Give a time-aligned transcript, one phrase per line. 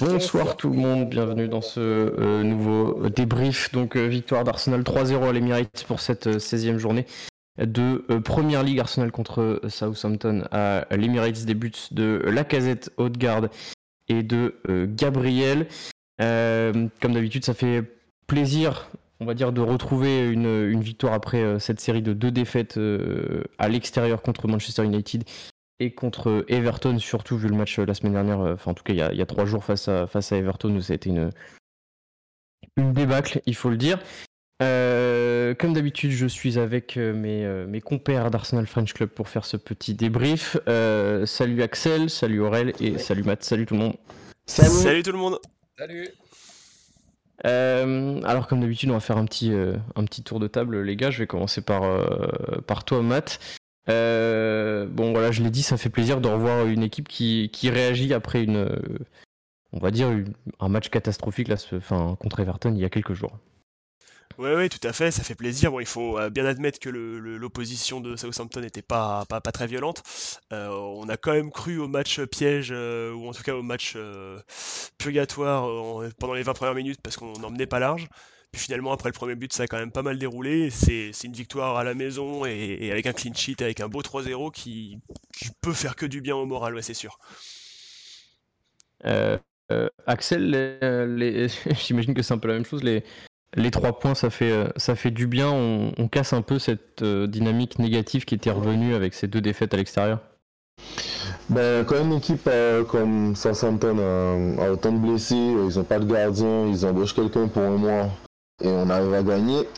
[0.00, 3.72] bonsoir tout le monde, bienvenue dans ce euh, nouveau débrief.
[3.72, 7.06] Donc euh, victoire d'Arsenal 3-0 à l'Emirates pour cette 16e journée
[7.58, 8.80] de Première Ligue.
[8.80, 13.50] Arsenal contre Southampton à l'Emirates, des buts de Lacazette, Haute-Garde
[14.08, 14.56] et de
[14.86, 15.68] Gabriel.
[16.18, 17.84] comme d'habitude, ça fait
[18.26, 22.78] plaisir, on va dire, de retrouver une, une victoire après cette série de deux défaites
[23.58, 25.22] à l'extérieur contre Manchester United
[25.80, 28.84] et contre Everton, surtout vu le match euh, la semaine dernière, euh, enfin en tout
[28.84, 31.30] cas il y a, trois jours face à, face à Everton, ça a été une,
[32.76, 33.98] une débâcle, il faut le dire.
[34.62, 39.56] Euh, comme d'habitude, je suis avec mes, mes compères d'Arsenal French Club pour faire ce
[39.56, 40.56] petit débrief.
[41.26, 43.96] salut Axel, salut Aurel et salut Matt, salut tout le monde.
[44.46, 45.38] Salut, tout le monde.
[45.76, 46.08] Salut.
[47.42, 51.10] alors comme d'habitude, on va faire un petit, un petit tour de table, les gars.
[51.10, 51.82] Je vais commencer par,
[52.66, 53.40] par toi, Matt.
[53.88, 58.14] Euh, bon voilà, je l'ai dit, ça fait plaisir de revoir une équipe qui, réagit
[58.14, 58.68] après une,
[59.72, 60.08] on va dire,
[60.60, 63.38] un match catastrophique là, enfin, contre Everton il y a quelques jours.
[64.36, 65.70] Oui, oui, tout à fait, ça fait plaisir.
[65.70, 70.02] Bon, il faut euh, bien admettre que l'opposition de Southampton n'était pas, très violente.
[70.52, 73.96] Euh, on a quand même cru au match piège, ou en tout cas au match
[74.98, 75.68] purgatoire
[76.18, 78.08] pendant les 20 premières minutes parce qu'on n'en menait pas large
[78.54, 80.70] finalement, après le premier but, ça a quand même pas mal déroulé.
[80.70, 84.52] C'est une victoire à la maison et, avec un clean sheet, avec un beau 3-0
[84.52, 84.98] qui,
[85.60, 87.18] peut faire que du bien au moral, ouais, c'est sûr.
[89.04, 89.38] Euh,
[89.72, 90.78] euh, Axel,
[91.86, 92.82] j'imagine que c'est un peu la même chose.
[92.82, 93.04] Les,
[93.54, 95.50] les trois points, ça fait, euh, ça fait du bien.
[95.50, 99.76] On, casse un peu cette dynamique négative qui était revenue avec ces deux défaites à
[99.76, 100.20] l'extérieur.
[101.48, 102.48] Ben, quand une équipe
[102.88, 107.48] comme Southampton a, a, autant de blessés, ils n'ont pas de gardien, ils embauchent quelqu'un
[107.48, 108.10] pour un mois
[108.62, 109.68] et on arrive à gagner.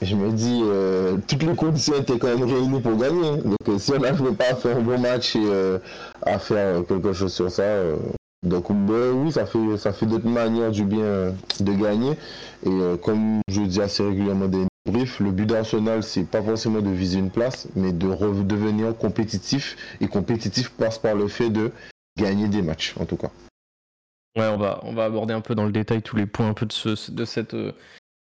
[0.00, 3.36] Je me dis, euh, toutes les conditions étaient quand même réunies pour gagner.
[3.38, 5.78] Donc euh, si on n'arrive pas à faire un bon match et euh,
[6.22, 7.64] à faire quelque chose sur ça,
[8.46, 12.12] donc ben, oui, ça fait, ça fait d'autres manières du bien de gagner.
[12.64, 16.90] Et comme je dis assez régulièrement des briefs, le but d'Arsenal, c'est pas forcément de
[16.90, 19.76] viser une place, mais de redevenir compétitif.
[20.00, 21.72] Et compétitif passe par le fait de
[22.16, 23.30] gagner des matchs, en tout cas.
[24.36, 26.54] Ouais, on va, on va aborder un peu dans le détail tous les points un
[26.54, 27.56] peu de, ce, de cette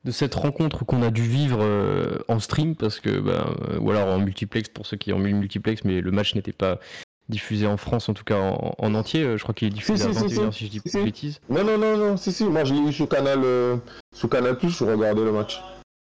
[0.05, 3.91] de cette rencontre qu'on a dû vivre euh, en stream parce que ben, euh, ou
[3.91, 6.81] alors en multiplex pour ceux qui ont mis le multiplex mais le match n'était pas
[7.29, 9.23] diffusé en France en tout cas en, entier.
[9.23, 11.41] Euh, je crois qu'il est diffusé à 21h si, je dis pas de bêtises.
[11.49, 13.41] Non non non non si si moi je l'ai eu sur canal
[14.12, 15.61] sur canal plus je regardais le match.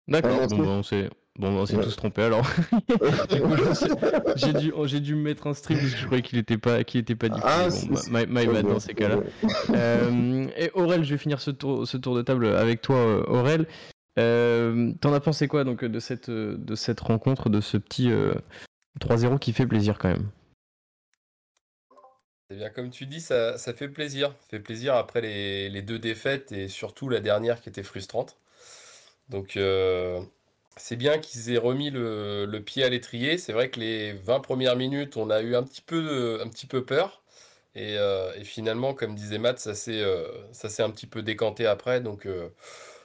[0.07, 0.47] D'accord.
[0.49, 2.47] Bon, bon c'est Bon, on s'est tous trompés alors.
[4.37, 6.83] j'ai dû, j'ai dû me mettre un stream parce que je croyais qu'il était pas,
[6.85, 9.21] qu'il était pas ah, bon, my, bad dans ces cas-là.
[9.71, 13.23] Euh, et Aurel, je vais finir ce tour, ce tour de table avec toi, euh,
[13.27, 13.67] Aurel.
[14.19, 18.11] Euh, T'en as pensé quoi donc de cette, de cette rencontre, de ce petit
[19.01, 20.29] 3-0 qui fait plaisir quand même?
[22.51, 24.31] Eh bien, comme tu dis, ça, ça fait plaisir.
[24.43, 28.37] Ça fait plaisir après les, les, deux défaites et surtout la dernière qui était frustrante.
[29.29, 29.57] Donc,
[30.81, 33.39] c'est bien qu'ils aient remis le, pied à l'étrier.
[33.39, 36.67] C'est vrai que les 20 premières minutes, on a eu un petit peu, un petit
[36.67, 37.23] peu peur.
[37.75, 40.27] Et, euh, finalement, comme disait Matt, ça s'est euh,
[40.81, 42.01] un petit peu décanté après.
[42.01, 42.49] Donc euh,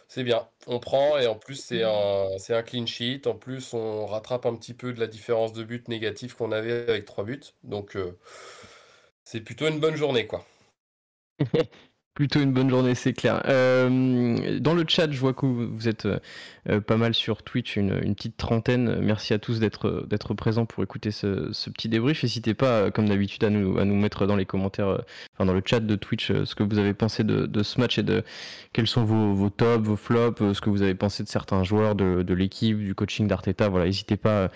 [0.07, 0.47] c'est bien.
[0.67, 3.27] On prend et en plus, c'est un, un clean sheet.
[3.27, 6.89] En plus, on rattrape un petit peu de la différence de but négatif qu'on avait
[6.89, 7.41] avec trois buts.
[7.63, 7.97] Donc
[9.23, 10.45] c'est plutôt une bonne journée, quoi.
[12.15, 13.41] Plutôt une bonne journée, c'est clair.
[13.45, 16.07] Euh, dans le chat, je vois que vous êtes
[16.69, 19.01] euh, pas mal sur Twitch, une, petite trentaine.
[19.01, 22.23] Merci à tous d'être présents pour écouter ce, petit débrief.
[22.23, 25.01] N'hésitez pas, comme d'habitude, à nous, à nous mettre dans les commentaires, euh,
[25.33, 28.03] enfin dans le chat de Twitch, ce que vous avez pensé de, ce match et
[28.03, 28.23] de
[28.71, 31.95] quels sont vos, vos tops, vos flops, ce que vous avez pensé de certains joueurs,
[31.95, 33.67] de, de l'équipe, du coaching d'Arteta.
[33.67, 34.51] Voilà, n'hésitez pas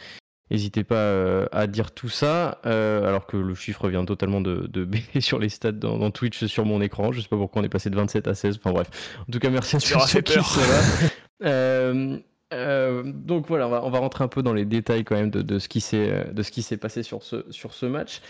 [0.52, 4.68] N'hésitez pas euh, à dire tout ça, euh, alors que le chiffre vient totalement de,
[4.68, 7.12] de baisser sur les stats dans, Twitch sur mon écran.
[7.12, 8.58] Je sais pas pourquoi on est passé de 27 à 16.
[8.58, 8.88] Enfin bref.
[9.28, 12.20] En tout cas, merci à tous ceux qui sont là.
[12.52, 15.70] Euh, donc voilà, on va, rentrer un peu dans les détails quand même de, ce
[15.70, 18.22] qui s'est passé sur ce, sur ce match.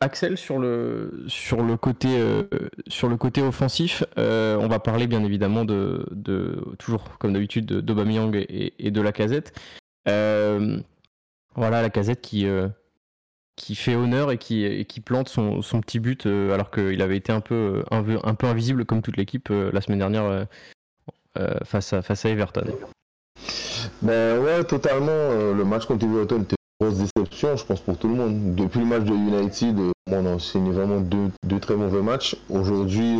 [0.00, 2.08] Axel, sur le, sur le, côté,
[2.86, 8.34] sur le côté offensif, on va parler bien évidemment de, de toujours comme d'habitude d'Aubameyang
[8.34, 9.52] et, et de la casette.
[10.08, 10.78] Euh,
[11.54, 12.68] voilà, la casette qui, euh,
[13.56, 17.40] qui fait honneur et qui, plante son, petit but euh, alors qu'il avait été un
[17.40, 20.46] peu, un, peu invisible comme toute l'équipe la semaine dernière
[21.64, 22.66] face, à, face à Everton.
[24.02, 25.52] Ben ouais, totalement.
[25.54, 28.54] le match contre Everton était grosse déception, je pense, pour tout le monde.
[28.54, 29.76] Depuis le match de United,
[30.10, 30.36] on a
[30.70, 32.36] vraiment deux, très mauvais matchs.
[32.48, 33.16] Aujourd'hui,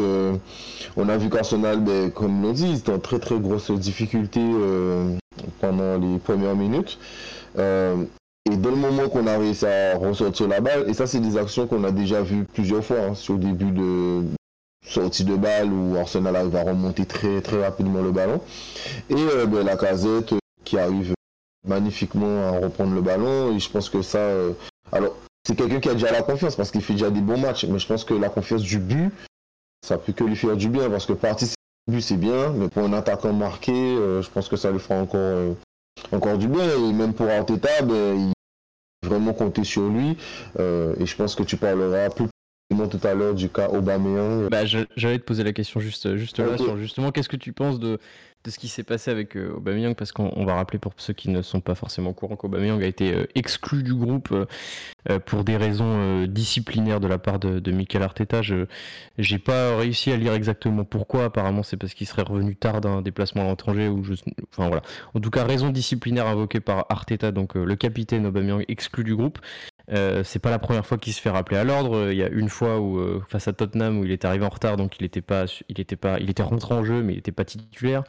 [0.97, 4.41] on a vu qu'Arsenal, ben, comme l'on dit, c'était en très très grosse difficulté
[5.61, 6.99] pendant les premières minutes.
[7.59, 8.05] Euh,
[8.51, 11.37] et dès le moment qu'on a réussi à ressortir la balle, et ça c'est des
[11.37, 14.23] actions qu'on a déjà vues plusieurs fois hein, sur le début de,
[14.87, 18.41] sortie de balle où Arsenal arrive à remonter très très rapidement le ballon.
[19.11, 20.35] Et ben, la casette
[20.65, 21.15] qui arrive
[21.67, 23.55] magnifiquement à reprendre le ballon.
[23.55, 24.21] Et je pense que ça.
[24.93, 25.15] alors,
[25.47, 27.65] c'est quelqu'un qui a déjà la confiance parce qu'il fait déjà des bons matchs.
[27.65, 29.11] Mais je pense que la confiance du but,
[29.87, 31.53] ça peut que lui faire du bien parce que partie
[31.91, 35.55] but c'est bien, mais pour un attaquant marqué, je pense que ça lui fera encore,
[36.13, 36.65] encore du bien.
[36.65, 38.33] Et même pour Arteta, ben,
[39.03, 40.11] il vraiment compter sur lui.
[40.59, 42.27] et je pense que tu parleras plus
[42.87, 44.49] tout à l'heure du cas Aubameyang.
[44.51, 47.81] Bah, j'allais te poser la question juste, juste là, sur justement, qu'est-ce que tu penses
[47.81, 47.99] de,
[48.49, 51.29] de ce qui s'est passé avec euh, Aubameyang Parce qu'on va rappeler pour ceux qui
[51.29, 55.45] ne sont pas forcément au courant qu'Aubameyang a été euh, exclu du groupe euh, pour
[55.45, 58.41] des raisons disciplinaires de la part de, de Mikel Arteta.
[58.41, 58.67] Je
[59.19, 61.25] n'ai pas réussi à lire exactement pourquoi.
[61.25, 63.91] Apparemment, c'est parce qu'il serait revenu tard d'un déplacement à l'étranger.
[64.59, 69.39] En tout cas, raison disciplinaire invoquée par Arteta, donc le capitaine Aubameyang exclu du groupe.
[69.91, 72.11] Euh, c'est pas la première fois qu'il se fait rappeler à l'ordre.
[72.11, 74.51] Il y a une fois où euh, face à Tottenham où il était arrivé en
[74.51, 77.17] retard, donc il était pas, il était pas, il était rentré en jeu, mais il
[77.17, 78.05] n'était pas titulaire.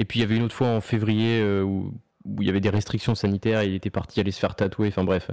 [0.00, 1.92] Et puis il y avait une autre fois en février euh, où,
[2.40, 4.88] il y avait des restrictions sanitaires, il était parti aller se faire tatouer.
[4.88, 5.30] Enfin bref,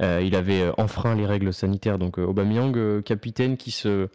[0.00, 1.98] il avait enfreint les règles sanitaires.
[1.98, 4.08] Donc Aubameyang, capitaine, qui se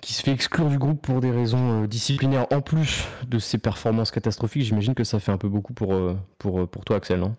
[0.00, 4.12] qui se fait exclure du groupe pour des raisons disciplinaires en plus de ses performances
[4.12, 4.62] catastrophiques.
[4.62, 5.92] J'imagine que ça fait un peu beaucoup pour,
[6.38, 7.34] pour, pour toi, Axel, non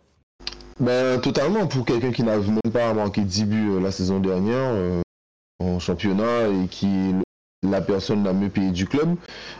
[0.81, 4.71] ben, totalement, pour quelqu'un qui n'avait même pas manqué 10 buts euh, la saison dernière
[4.73, 5.01] euh,
[5.59, 7.13] en championnat et qui
[7.63, 9.15] la personne la mieux payée du club.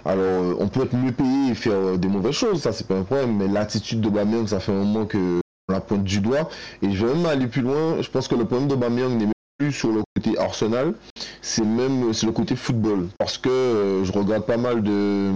[0.06, 2.96] Alors, euh, on peut être mieux payé et faire des mauvaises choses, ça c'est pas
[2.96, 5.40] un problème, mais l'attitude de Bamiyang, ça fait un moment que
[5.70, 6.50] la pointe du doigt.
[6.82, 9.26] Et je vais même aller plus loin, je pense que le problème de Bamiyang n'est
[9.26, 10.94] même plus sur le côté Arsenal,
[11.42, 13.08] c'est même sur le côté football.
[13.18, 15.32] Parce que je regarde pas mal de...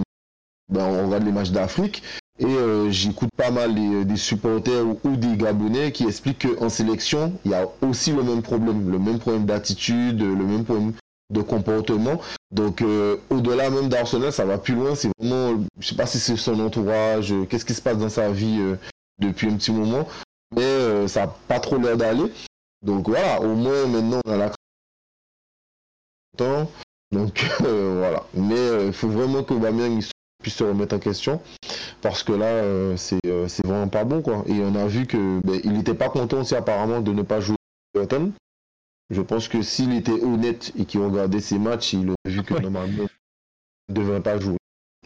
[0.68, 2.02] Ben, on regarde les matchs d'Afrique
[2.38, 7.32] et euh, j'écoute pas mal euh, des supporters ou, des Gabonais qui expliquent qu'en sélection,
[7.44, 10.92] il y a aussi le même problème, le même problème d'attitude, le même problème
[11.32, 12.20] de comportement.
[12.50, 14.94] Donc euh, au-delà même d'Arsenal, ça va plus loin.
[14.94, 18.30] C'est vraiment, je sais pas si c'est son entourage, qu'est-ce qui se passe dans sa
[18.30, 18.60] vie
[19.18, 20.06] depuis un petit moment,
[20.54, 22.32] mais ça n'a pas trop l'air d'aller.
[22.82, 24.52] Donc voilà, au moins maintenant on a la
[26.36, 26.70] temps.
[27.10, 28.22] Donc voilà.
[28.34, 29.98] Mais il faut vraiment que Bamien
[30.42, 31.40] puisse se remettre en question
[32.02, 32.96] parce que là euh,
[33.26, 36.08] euh, c'est vraiment pas bon quoi et on a vu que ben, il n'était pas
[36.08, 37.56] content aussi apparemment de ne pas jouer
[37.94, 38.32] Everton
[39.10, 42.54] je pense que s'il était honnête et qu'il regardait ses matchs il aurait vu que
[42.54, 43.06] normalement
[43.88, 44.56] il ne devrait pas jouer.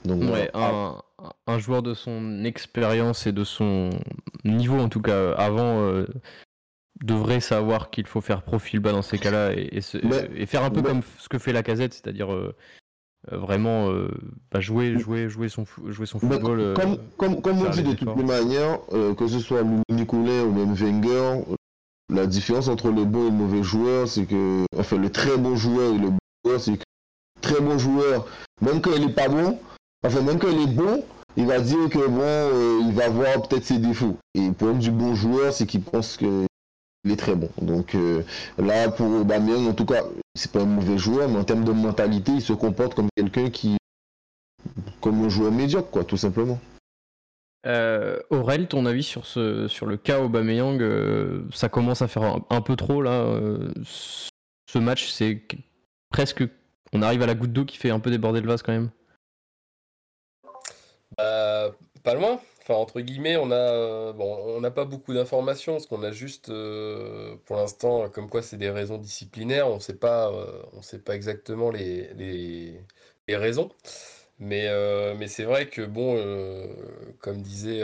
[0.05, 3.91] Donc ouais, un, joueur de son expérience et de son
[4.45, 6.07] niveau en tout cas avant euh,
[7.05, 9.81] devrait savoir qu'il faut faire profil bas dans ces cas-là et,
[10.47, 12.55] faire un peu comme ce que fait la casette, c'est-à-dire euh,
[13.31, 14.09] vraiment euh,
[14.51, 16.61] bah, jouer, jouer, jouer son, jouer son football.
[16.61, 18.81] Euh, comme, comme, comme on dit de toutes les manières,
[19.17, 21.43] que ce soit Nicolas ou même Wenger,
[22.11, 25.57] la différence entre le bon et le mauvais joueur, c'est que, enfin, le très bon
[25.57, 26.85] joueur et le bon joueur, c'est que
[27.41, 28.27] très bon joueur,
[28.61, 29.59] même quand il est pas bon,
[30.05, 31.03] enfin, même quand il est bon,
[31.37, 34.17] il va dire que bon, il va voir peut-être ses défauts.
[34.35, 36.47] Et le problème du bon joueur, c'est qu'il pense que
[37.05, 37.49] il est très bon.
[37.63, 38.23] Donc euh,
[38.59, 40.03] là, pour Aubameyang, en tout cas,
[40.35, 43.51] c'est pas un mauvais joueur, mais en termes de mentalité, il se comporte comme quelqu'un
[43.51, 43.77] qui,
[45.01, 46.59] comme un joueur médiocre, quoi, tout simplement.
[47.67, 52.41] Euh, Aurel, ton avis sur ce sur le cas Aubameyang, euh, ça commence à faire
[52.49, 53.23] un, peu trop là.
[53.23, 53.71] Euh,
[54.67, 55.43] ce match, c'est
[56.11, 56.43] presque,
[56.93, 58.91] on arrive à la goutte d'eau qui fait un peu déborder le vase quand même.
[61.17, 66.13] pas loin entre guillemets, on a euh, on n'a pas beaucoup d'informations, parce qu'on a
[66.13, 66.53] juste,
[67.47, 69.67] pour l'instant, comme quoi c'est des raisons disciplinaires.
[69.67, 70.33] On sait pas,
[70.81, 72.87] sait pas exactement les
[73.29, 73.71] raisons.
[74.41, 74.69] Mais,
[75.17, 76.17] mais c'est vrai que bon,
[77.21, 77.83] comme disait,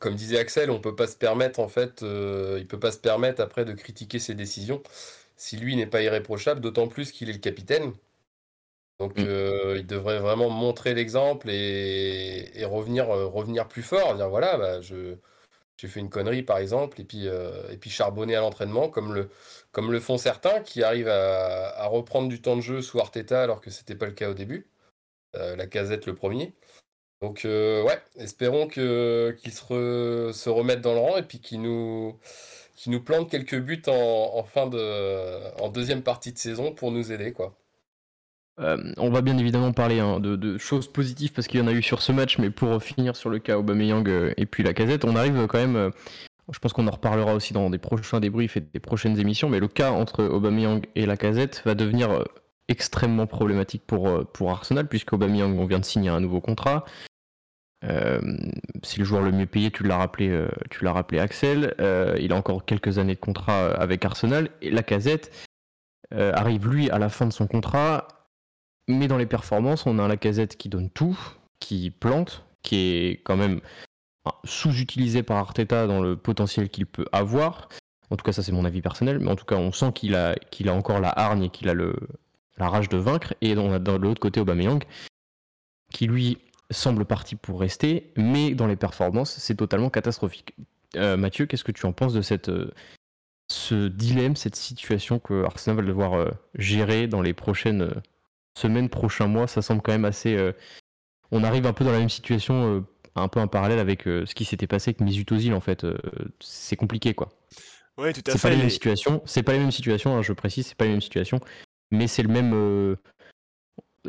[0.00, 3.40] comme disait Axel, on peut pas se permettre en fait, il peut pas se permettre
[3.42, 4.82] après de critiquer ses décisions
[5.36, 7.92] si lui n'est pas irréprochable, d'autant plus qu'il est le capitaine.
[8.98, 9.24] Donc, mmh.
[9.26, 14.80] euh, il devrait vraiment montrer l'exemple et, revenir, euh, revenir plus fort, dire voilà, bah,
[14.80, 15.16] je,
[15.76, 19.14] j'ai fait une connerie par exemple, et puis, euh, et puis charbonner à l'entraînement, comme
[19.14, 19.30] le,
[19.72, 23.60] comme le font certains qui arrivent à, reprendre du temps de jeu sous Arteta alors
[23.60, 24.66] que c'était pas le cas au début.
[25.34, 26.52] La casette le premier.
[27.22, 32.18] Donc, ouais, espérons que, qu'ils se, remettent dans le rang et puis qu'ils nous,
[32.74, 37.12] qu'ils nous plantent quelques buts en, fin de, en deuxième partie de saison pour nous
[37.12, 37.56] aider, quoi.
[38.58, 41.72] Euh, on va bien évidemment parler hein, de, choses positives parce qu'il y en a
[41.72, 44.72] eu sur ce match, mais pour finir sur le cas Aubameyang euh, et puis la
[44.72, 45.76] casette, on arrive quand même.
[45.76, 45.90] Euh,
[46.52, 49.58] je pense qu'on en reparlera aussi dans des prochains débriefs et des prochaines émissions, mais
[49.58, 52.24] le cas entre Aubameyang et la casette va devenir
[52.68, 56.84] extrêmement problématique pour, pour Arsenal, puisque Aubameyang, on vient de signer un nouveau contrat.
[57.82, 61.74] c'est le joueur le mieux payé, tu l'as rappelé, tu l'as rappelé Axel.
[62.20, 64.50] il a encore quelques années de contrat avec Arsenal.
[64.62, 65.30] Et la casette
[66.10, 68.08] arrive lui à la fin de son contrat
[68.88, 71.18] mais dans les performances, on a la casette qui donne tout,
[71.60, 73.60] qui plante, qui est quand même
[74.44, 77.68] sous-utilisé par Arteta dans le potentiel qu'il peut avoir.
[78.10, 80.14] En tout cas, ça c'est mon avis personnel, mais en tout cas, on sent qu'il
[80.14, 81.96] a, qu'il a encore la hargne et qu'il a le,
[82.58, 83.34] la rage de vaincre.
[83.40, 84.82] Et on a de l'autre côté Aubameyang,
[85.92, 86.38] qui lui
[86.70, 90.54] semble parti pour rester, mais dans les performances, c'est totalement catastrophique.
[90.96, 92.72] Euh, Mathieu, qu'est-ce que tu en penses de cette, euh,
[93.48, 97.90] ce dilemme, cette situation que Arsenal va devoir euh, gérer dans les prochaines
[98.56, 99.46] semaines, prochains mois?
[99.46, 100.52] Ça semble quand même assez.
[101.30, 102.84] on arrive un peu dans la même situation,
[103.14, 105.86] un peu en parallèle avec ce qui s'était passé avec Mesut Ozil en fait.
[106.40, 107.28] c'est compliqué quoi.
[107.98, 108.48] Ouais, tout à c'est fait.
[108.48, 109.22] Pas les mêmes situations.
[109.24, 110.16] C'est pas les mêmes situations.
[110.16, 111.40] Hein, je précise, c'est pas les mêmes situations,
[111.90, 112.96] mais c'est le même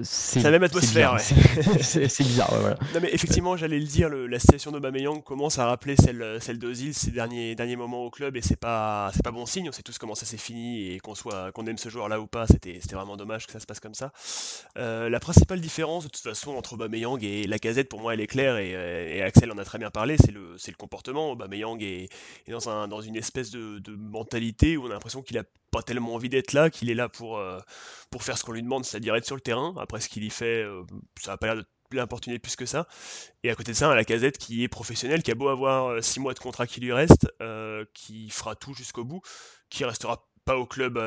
[0.03, 1.19] c'est la même atmosphère, ouais.
[1.81, 2.77] c'est bizarre, ouais, voilà.
[2.93, 6.93] Non, mais effectivement, j'allais le dire, la situation d'Aubameyang commence à rappeler celle, celle d'Ozil
[6.93, 9.69] ces derniers, derniers moments au club et c'est pas, c'est pas bon signe.
[9.69, 12.27] On sait tous comment ça s'est fini et qu'on soit, qu'on aime ce joueur-là ou
[12.27, 14.11] pas, c'était, c'était vraiment dommage que ça se passe comme ça.
[14.77, 18.21] Euh, la principale différence, de toute façon, entre Aubameyang et la casette, pour moi, elle
[18.21, 21.31] est claire et, et Axel en a très bien parlé, c'est le, c'est le comportement.
[21.31, 22.09] Aubameyang est,
[22.45, 25.43] est dans, un, dans une espèce de, de mentalité où on a l'impression qu'il a
[25.71, 27.59] pas tellement envie d'être là, qu'il est là pour, euh,
[28.09, 29.73] pour faire ce qu'on lui demande, c'est-à-dire être sur le terrain.
[29.79, 30.83] Après ce qu'il y fait, euh,
[31.21, 32.87] ça n'a pas l'air de l'importuner plus que ça.
[33.43, 36.19] Et à côté de ça, la casette qui est professionnelle, qui a beau avoir 6
[36.19, 37.27] euh, mois de contrat qui lui reste,
[37.93, 39.21] qui fera tout jusqu'au bout,
[39.69, 40.99] qui restera pas au club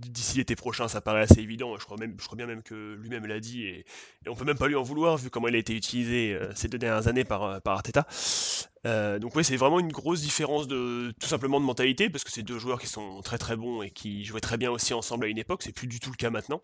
[0.00, 1.76] d'ici l'été prochain, ça paraît assez évident.
[1.78, 3.84] Je crois, même, je crois bien même que lui-même l'a dit, et,
[4.26, 6.78] on peut même pas lui en vouloir vu comment il a été utilisé ces deux
[6.78, 8.06] dernières années par, par Arteta.
[8.86, 12.30] Euh, donc oui, c'est vraiment une grosse différence de tout simplement de mentalité parce que
[12.30, 15.24] c'est deux joueurs qui sont très très bons et qui jouaient très bien aussi ensemble
[15.24, 15.62] à une époque.
[15.62, 16.60] C'est plus du tout le cas maintenant.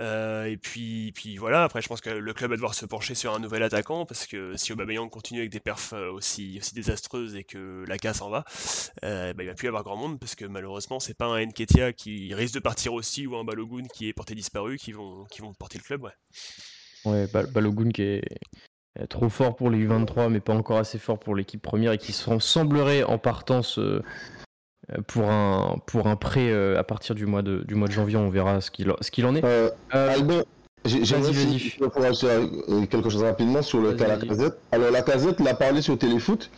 [0.00, 3.14] Euh, et puis, puis voilà, après je pense que le club va devoir se pencher
[3.14, 6.74] sur un nouvel attaquant parce que si Aubameyang continue avec des perfs euh, aussi, aussi
[6.74, 8.44] désastreuses et que la casse en va,
[9.02, 11.92] bah, il va plus y avoir grand monde parce que malheureusement c'est pas un Nketia
[11.92, 15.42] qui risque de partir aussi ou un Balogun qui est porté disparu qui vont, qui
[15.42, 16.10] vont porter le club.
[17.04, 18.22] Ouais, Balogun qui est,
[19.00, 21.98] euh, trop fort pour les U23, mais pas encore assez fort pour l'équipe première et
[21.98, 24.02] qui semblerait en partance euh,
[25.06, 28.16] pour un, pour un prêt euh, à partir du mois, de, du mois de janvier.
[28.16, 29.44] On verra ce qu'il en est.
[29.44, 30.44] Euh, Albert,
[30.84, 31.32] j'aimerais
[32.90, 34.58] quelque chose rapidement sur le cas de la casette.
[34.72, 36.50] Alors, la casette, il a parlé sur Téléfoot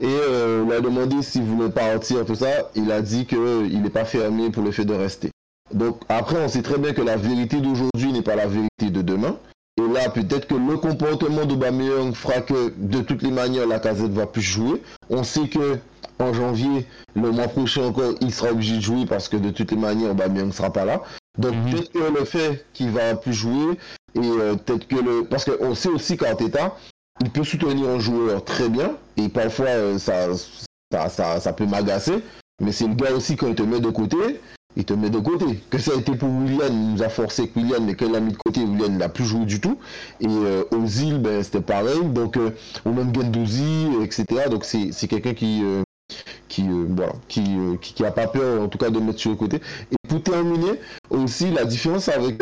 [0.00, 2.70] et euh, il a demandé s'il voulait partir, tout ça.
[2.74, 5.30] Il a dit qu'il n'est pas fermé pour le fait de rester.
[5.72, 9.02] Donc, après, on sait très bien que la vérité d'aujourd'hui n'est pas la vérité de
[9.02, 9.36] demain.
[9.78, 14.10] Et là, peut-être que le comportement d'Aubameyang fera que de toutes les manières, la casette
[14.10, 14.82] va plus jouer.
[15.08, 15.78] On sait que
[16.18, 19.70] en janvier, le mois prochain encore, il sera obligé de jouer parce que de toutes
[19.70, 21.02] les manières, Aubameyang ne sera pas là.
[21.38, 21.70] Donc mhm.
[21.70, 23.78] peut-être que le fait qu'il va plus jouer
[24.14, 26.76] et euh, peut-être que le parce qu'on sait aussi qu'Arteta,
[27.20, 30.26] il peut soutenir un joueur très bien et parfois euh, ça,
[31.08, 32.24] ça, ça peut m'agacer.
[32.60, 34.40] Mais c'est le gars aussi quand il te met de côté,
[34.76, 35.44] il te met de côté.
[35.70, 38.20] Que ça a été pour William, il nous a forcé que William, mais qu'elle l'a
[38.20, 39.78] mis de côté, William n'a plus joué du tout.
[40.20, 42.04] Et euh, Ozil, ben, c'était pareil.
[42.04, 42.50] Donc, euh,
[42.84, 44.48] ou même Gendouzi, etc.
[44.50, 45.82] Donc, c'est quelqu'un qui, euh,
[46.48, 47.42] qui, euh, voilà, qui,
[47.80, 49.56] qui, a pas peur, en tout cas, de mettre sur le côté.
[49.56, 50.78] Et pour terminer,
[51.10, 52.40] aussi, la différence avec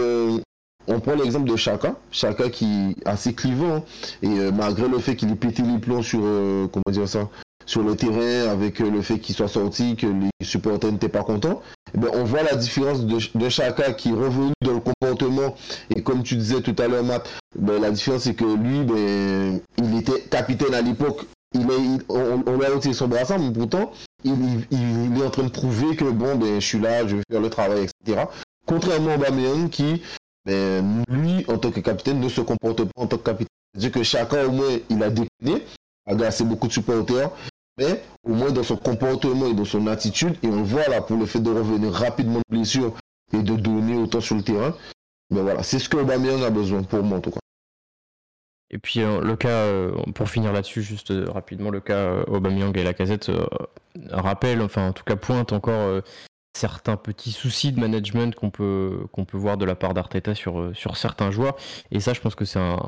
[0.89, 3.83] on prend l'exemple de Chaka, Chaka qui est assez clivant, hein.
[4.23, 7.29] et malgré le fait qu'il ait pété les plombs sur, comment dire ça,
[7.67, 11.63] sur le terrain, avec le fait qu'il soit sorti, que les supporters n'étaient pas contents,
[11.95, 15.55] eh ben, on voit la différence de, de, qui est revenu dans le comportement.
[15.95, 19.61] Et comme tu disais tout à l'heure, Matt, ben, la différence c'est que lui, ben,
[19.79, 21.27] il était capitaine à l'époque.
[21.55, 23.93] Il est, on, on, a retiré son brassard, mais pourtant,
[24.25, 24.33] il,
[24.71, 27.41] il, est en train de prouver que bon, ben, je suis là, je vais faire
[27.41, 28.25] le travail, etc.
[28.67, 30.03] Contrairement à Bameyang qui,
[30.45, 33.49] ben, lui, en tant que capitaine, ne se comporte pas en tant que capitaine.
[33.73, 35.63] C'est-à-dire que chacun, au moins, il a décliné,
[36.07, 37.31] a agacé beaucoup de supporters,
[37.79, 41.17] mais au moins dans son comportement et dans son attitude, et on voit là pour
[41.17, 42.95] le fait de revenir rapidement de blessure
[43.33, 44.75] et de donner autant sur le terrain,
[45.31, 47.41] ben voilà, c'est ce que Aubameyang a besoin pour moi en tout cas.
[48.71, 52.77] Et puis euh, le cas, euh, pour finir là-dessus, juste euh, rapidement, le cas Aubameyang
[52.77, 53.31] et la casette
[54.11, 56.03] rappelle, enfin en tout cas pointe encore
[56.57, 60.75] certains petits soucis de management qu'on peut, peut voir de la part d'Arteta sur, euh,
[60.75, 61.57] sur certains joueurs.
[61.91, 62.79] Et ça, je pense que c'est un,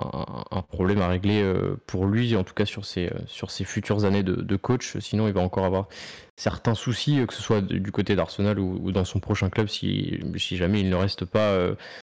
[0.68, 4.04] problème à régler euh, pour lui, en tout cas sur ses, euh, sur ses futures
[4.04, 4.96] années de, coach.
[4.98, 5.88] Sinon, il va encore avoir
[6.36, 10.56] certains soucis, que ce soit du côté d'Arsenal ou, dans son prochain club, si, si
[10.56, 11.56] jamais il ne reste pas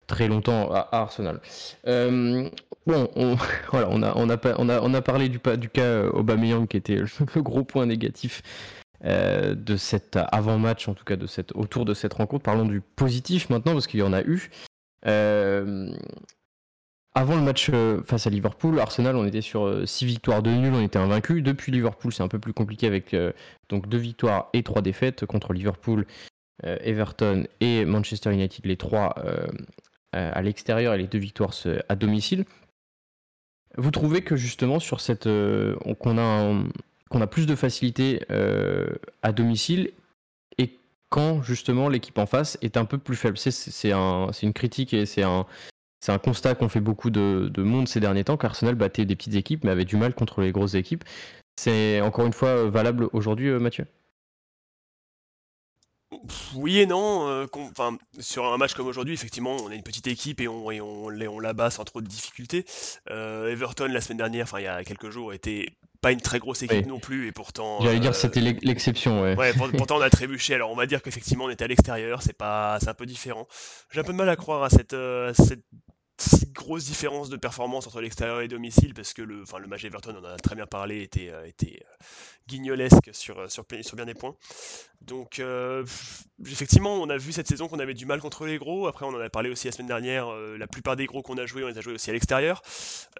[0.07, 1.39] très longtemps à, Arsenal.
[1.85, 2.51] bon,
[3.15, 3.35] on,
[3.71, 6.77] voilà, on a, on a, on a, on a parlé du, du cas Aubameyang qui
[6.77, 8.41] était le gros point négatif
[9.03, 12.43] euh, de cet avant-match, en tout cas de cette, autour de cette rencontre.
[12.43, 14.49] Parlons du positif maintenant, parce qu'il y en a eu.
[15.05, 15.93] Euh,
[17.13, 20.73] avant le match euh, face à Liverpool, Arsenal, on était sur 6 victoires, de nul,
[20.73, 21.41] on était invaincu.
[21.41, 23.15] Depuis Liverpool, c'est un peu plus compliqué avec
[23.69, 26.05] donc 2 victoires et 3 défaites contre Liverpool,
[26.63, 29.15] Everton et Manchester United, les trois
[30.13, 31.53] à l'extérieur et les deux victoires
[31.89, 32.45] à domicile.
[33.77, 35.29] Vous trouvez que justement sur cette
[35.99, 36.63] qu'on a
[37.09, 38.25] qu'on a plus de facilité
[39.21, 39.91] à domicile
[40.57, 40.77] et
[41.09, 43.37] quand justement l'équipe en face est un peu plus faible.
[43.37, 45.45] C'est un, une critique et c'est un,
[46.07, 49.35] un constat qu'on fait beaucoup de, de, monde ces derniers temps qu'Arsenal battait des petites
[49.35, 51.03] équipes mais avait du mal contre les grosses équipes.
[51.57, 53.85] C'est encore une fois valable aujourd'hui, Mathieu?
[56.55, 57.27] Oui et non.
[57.27, 60.71] Euh, enfin, sur un match comme aujourd'hui, effectivement, on est une petite équipe et on,
[60.71, 62.65] et on, on la bat sans trop de difficultés.
[63.09, 65.67] Euh, Everton, la semaine dernière, enfin il y a quelques jours, était
[66.05, 67.79] pas une très grosse équipe non plus et pourtant.
[67.81, 69.35] J'allais dire euh, c'était l'exception, ouais.
[69.35, 70.53] ouais pourtant on a trébuché.
[70.53, 73.47] Alors on va dire qu'effectivement on était à l'extérieur, c'est pas, c'est un peu différent.
[73.91, 74.95] J'ai un peu de mal à croire à cette,
[75.33, 75.63] cette
[76.53, 80.15] grosse différence de performance entre l'extérieur et domicile parce que le, enfin, le match Everton,
[80.17, 81.83] on en a très bien parlé, était, était
[82.47, 84.35] guignolesque sur, sur, sur bien des points.
[85.01, 85.85] Donc, euh,
[86.43, 88.87] effectivement, on a vu cette saison qu'on avait du mal contre les gros.
[88.87, 90.27] Après, on en a parlé aussi la semaine dernière.
[90.31, 92.63] Euh, la plupart des gros qu'on a joués, on les a joués aussi à l'extérieur.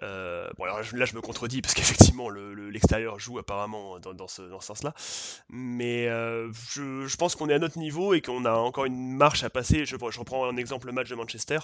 [0.02, 4.94] Euh, bon, alors là, je me contredis parce qu'effectivement, l'extérieur joue apparemment dans, ce, sens-là.
[5.48, 9.50] Mais je, pense qu'on est à notre niveau et qu'on a encore une marche à
[9.50, 9.84] passer.
[9.86, 11.58] Je, je reprends un exemple le match de Manchester.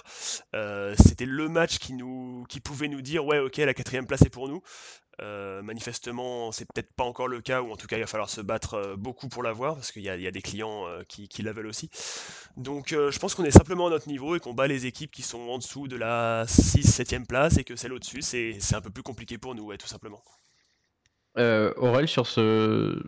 [0.97, 4.61] C'était le match qui, pouvait nous dire ouais, ok, la quatrième place est pour nous.
[5.21, 8.29] Euh, manifestement, c'est peut-être pas encore le cas, ou en tout cas, il va falloir
[8.29, 11.53] se battre euh, beaucoup pour l'avoir, parce qu'il y, a des clients euh, qui, la
[11.53, 11.89] veulent aussi.
[12.57, 15.21] Donc, je pense qu'on est simplement à notre niveau et qu'on bat les équipes qui
[15.21, 19.03] sont en dessous de la 6-7ème place et que celle au-dessus, c'est un peu plus
[19.03, 20.21] compliqué pour nous, tout simplement.
[21.37, 23.01] Aurel, sur ce.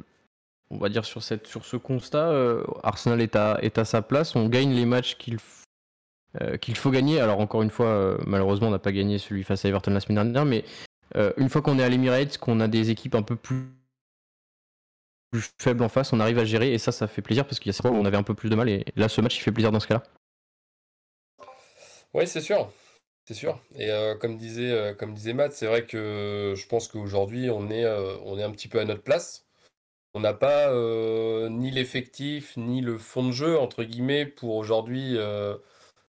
[0.71, 4.73] On va dire sur, ce constat, Arsenal est à, est à sa place, on gagne
[4.73, 5.37] les matchs qu'il
[6.61, 7.19] qu'il faut gagner.
[7.19, 10.15] Alors encore une fois, malheureusement, on n'a pas gagné celui face à Everton la semaine
[10.15, 10.63] dernière, mais
[11.15, 13.69] euh, une fois qu'on est à l'Emirates, qu'on a des équipes un peu plus...
[15.59, 17.75] faibles en face, on arrive à gérer et ça, ça fait plaisir parce qu'il y
[17.75, 19.41] a fois où on avait un peu plus de mal et là, ce match, il
[19.41, 20.03] fait plaisir dans ce cas-là.
[22.13, 22.71] Oui, c'est sûr.
[23.25, 23.59] C'est sûr.
[23.75, 27.69] Et euh, comme, disait, euh, comme disait Matt, c'est vrai que je pense qu'aujourd'hui, on,
[27.69, 27.85] est
[28.23, 29.45] on est un petit peu à notre place.
[30.13, 30.71] On n'a pas
[31.49, 35.17] ni l'effectif, ni le fond de jeu, entre guillemets, pour aujourd'hui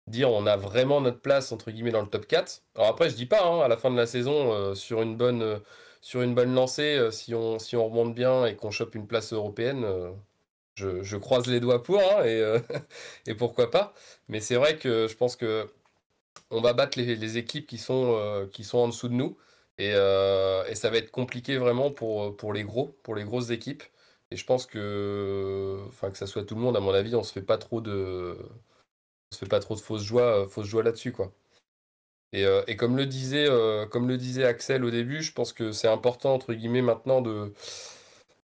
[0.06, 2.62] dire on a vraiment notre place entre guillemets dans le top 4.
[2.76, 5.16] Alors après je dis pas hein, à la fin de la saison euh, sur une
[5.16, 5.58] bonne euh,
[6.00, 9.06] sur une bonne lancée euh, si on si on remonte bien et qu'on chope une
[9.06, 9.86] place européenne
[10.76, 12.56] je, croise les doigts pour hein, et,
[13.26, 13.92] et pourquoi pas.
[14.28, 15.68] Mais c'est vrai que je pense que
[16.50, 19.36] on va battre les, équipes qui sont qui sont en dessous de nous
[19.78, 23.82] et, et, ça va être compliqué vraiment pour pour les gros pour les grosses équipes.
[24.30, 27.22] Et je pense que enfin que ça soit tout le monde à mon avis on
[27.24, 28.36] se fait pas trop de
[29.30, 31.32] se fait pas trop de fausses joie, euh, là-dessus, quoi.
[32.32, 35.52] Et, euh, et, comme, le disait, euh, comme le disait Axel au début, je pense
[35.52, 37.52] que c'est important, entre guillemets, maintenant de,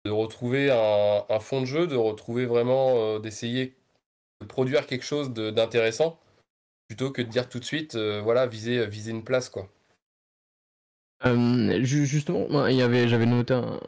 [0.05, 3.75] retrouver un, fond de jeu, de retrouver vraiment, d'essayer
[4.41, 6.19] de produire quelque chose d'intéressant,
[6.87, 9.69] plutôt que de dire tout de suite, voilà, viser, viser une place, quoi.
[11.81, 13.79] justement, j'avais noté un,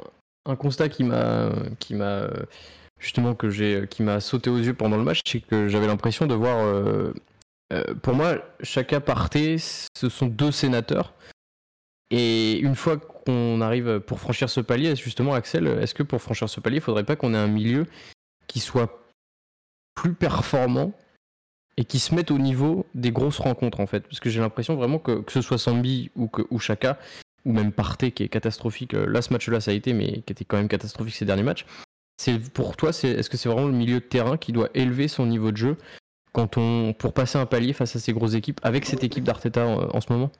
[0.45, 1.49] un constat qui m'a
[3.01, 6.35] justement euh, qui m'a sauté aux yeux pendant le match, c'est que j'avais l'impression de
[6.35, 6.65] voir.
[6.65, 7.13] Euh,
[7.73, 11.13] euh, pour moi, chaque partait, ce sont deux sénateurs.
[12.11, 16.49] Et une fois qu'on arrive pour franchir ce palier, justement, Axel, est-ce que pour franchir
[16.49, 17.87] ce palier, il faudrait pas qu'on ait un milieu
[18.47, 19.01] qui soit
[19.95, 20.93] plus performant
[21.77, 24.01] et qui se mette au niveau des grosses rencontres en fait?
[24.01, 26.99] Parce que j'ai l'impression vraiment que, que ce soit Sambi ou, que, ou Chaka,
[27.45, 30.43] ou même Partey qui est catastrophique, là ce match-là ça a été, mais qui était
[30.43, 31.65] quand même catastrophique ces derniers matchs,
[32.53, 35.51] pour toi, est-ce que c'est vraiment le milieu de terrain qui doit élever son niveau
[35.51, 35.77] de jeu
[36.33, 39.65] quand on pour passer un palier face à ces grosses équipes avec cette équipe d'Arteta
[39.65, 40.31] en, ce moment?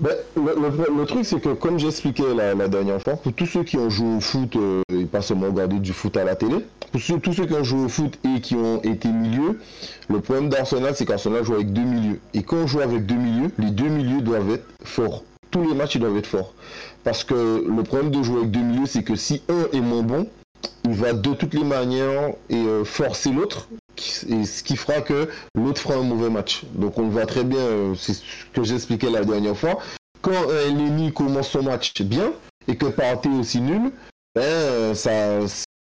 [0.00, 3.76] Ben, le, truc, c'est que comme j'expliquais la, la, dernière fois, pour tous ceux qui
[3.76, 7.00] ont joué au foot euh, et pas seulement regardé du foot à la télé, pour
[7.20, 9.60] tous ceux qui ont joué au foot et qui ont été milieux,
[10.08, 12.20] le problème d'Arsenal, c'est qu'Arsenal joue avec deux milieux.
[12.34, 15.24] Et quand on joue avec deux milieux, les deux milieux doivent être forts.
[15.50, 16.54] Tous les matchs, ils doivent être forts.
[17.04, 20.02] Parce que le problème de jouer avec deux milieux, c'est que si un est moins
[20.02, 20.26] bon,
[20.84, 25.80] il va de toutes les manières et euh, forcer l'autre, ce qui fera que l'autre
[25.80, 26.62] fera un mauvais match.
[26.74, 28.22] Donc on le voit très bien, euh, c'est ce
[28.52, 29.78] que j'expliquais la dernière fois.
[30.20, 32.32] Quand l'ennemi commence son match bien
[32.68, 33.92] et que Partey aussi nul,
[34.34, 35.40] ben, euh, ça,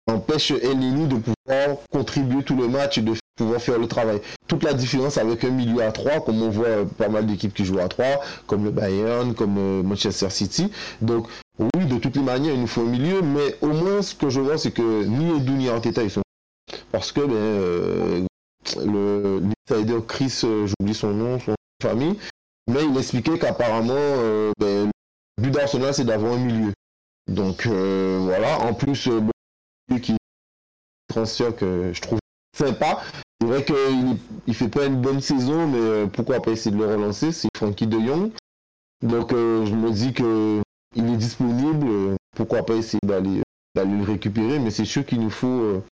[0.08, 4.20] empêche Eleni de pouvoir contribuer tout le match de pouvoir faire le travail.
[4.46, 7.64] Toute la différence avec un milieu à 3, comme on voit pas mal d'équipes qui
[7.64, 8.04] jouent à 3,
[8.46, 10.70] comme le Bayern, comme Manchester City.
[11.00, 14.14] Donc oui, de toutes les manières, il nous faut un milieu, mais au moins ce
[14.14, 16.22] que je vois, c'est que ni Edu ni Arteta, ils sont.
[16.92, 18.26] Parce que ben, euh,
[18.76, 22.16] le l'insider Chris, euh, j'oublie son nom, son famille,
[22.68, 24.90] mais il expliquait qu'apparemment, euh, ben,
[25.36, 26.72] le but d'Arsenal, c'est d'avoir un milieu.
[27.26, 30.16] Donc voilà, en plus, bon, qui
[31.08, 32.18] transfert que je trouve
[32.56, 33.02] sympa,
[33.48, 37.32] vrai qu'il il fait pas une bonne saison, mais pourquoi pas essayer de le relancer
[37.32, 38.30] C'est Frankie de Jong.
[39.02, 40.60] Donc je me dis que
[40.96, 42.16] il est disponible.
[42.36, 43.42] pourquoi pas essayer d'aller
[43.76, 45.82] le récupérer, mais c'est sûr qu'il nous faut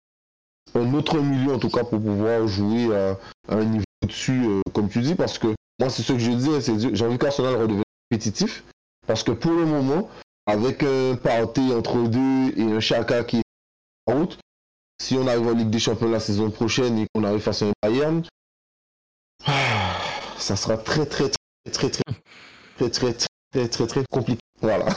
[0.75, 3.17] un autre milieu en tout cas pour pouvoir jouer à,
[3.49, 4.43] un niveau dessus,
[4.73, 5.47] comme tu dis, parce que
[5.79, 8.63] moi c'est ce que je dis, hein, j'ai envie qu'Arsenal redevienne compétitif,
[9.05, 10.09] parce que pour le moment,
[10.45, 13.43] avec un party entre deux et un Chaka qui est
[14.05, 14.37] en route,
[15.01, 17.65] si on arrive en Ligue des Champions la saison prochaine et qu'on arrive face à
[17.67, 18.23] un Bayern,
[20.37, 21.29] ça sera très très
[21.71, 24.39] très très très très très très très très compliqué.
[24.61, 24.87] Voilà.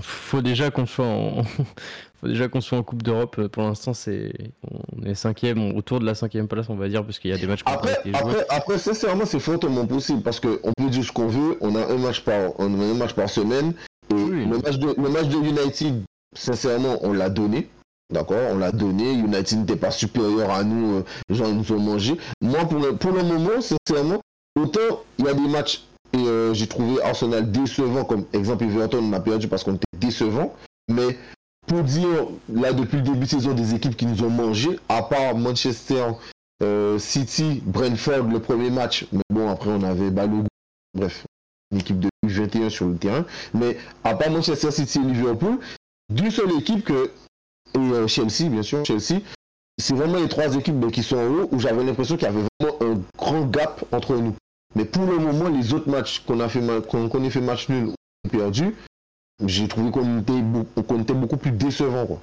[0.00, 1.42] Faut déjà qu'on soit en
[2.20, 3.46] faut déjà qu'on soit en Coupe d'Europe.
[3.48, 4.32] Pour l'instant, c'est
[4.70, 7.34] on est cinquième, on autour de la cinquième place, on va dire, parce qu'il y
[7.34, 7.62] a des matchs.
[7.64, 11.56] Après, après, après, sincèrement, c'est fortement possible parce qu'on peut dire ce qu'on veut.
[11.60, 13.72] On a un match par, on a un match par semaine.
[14.10, 16.02] Et le match de, le match de United,
[16.34, 17.68] sincèrement, on l'a donné.
[18.10, 19.12] D'accord, on l'a donné.
[19.12, 20.96] United n'était pas supérieur à nous.
[20.96, 22.16] Euh, les gens nous ont mangé.
[22.40, 24.20] Moi, pour le, pour le moment, sincèrement,
[24.58, 25.82] autant il y a des matchs
[26.14, 29.84] et euh, j'ai trouvé Arsenal décevant, comme exemple Everton, on a perdu parce qu'on était
[29.98, 30.54] décevant.
[30.88, 31.18] Mais
[31.66, 35.02] pour dire, là, depuis le début de saison, des équipes qui nous ont mangé, à
[35.02, 36.04] part Manchester
[36.62, 39.06] euh, City, Brentford, le premier match.
[39.12, 40.46] Mais bon, après, on avait Balogun.
[40.94, 41.26] Bref,
[41.70, 43.26] une équipe de 21 sur le terrain.
[43.52, 45.58] Mais à part Manchester City et Liverpool,
[46.10, 47.10] d'une seule équipe que
[47.74, 49.20] et euh, Chelsea, bien sûr, Chelsea,
[49.78, 52.30] c'est vraiment les trois équipes ben, qui sont en haut où j'avais l'impression qu'il y
[52.30, 54.34] avait vraiment un grand gap entre nous.
[54.74, 57.88] Mais pour le moment, les autres matchs qu'on a fait, qu'on a fait match nul
[57.88, 58.74] ou perdu,
[59.46, 62.20] j'ai trouvé qu'on était, beaucoup plus décevant.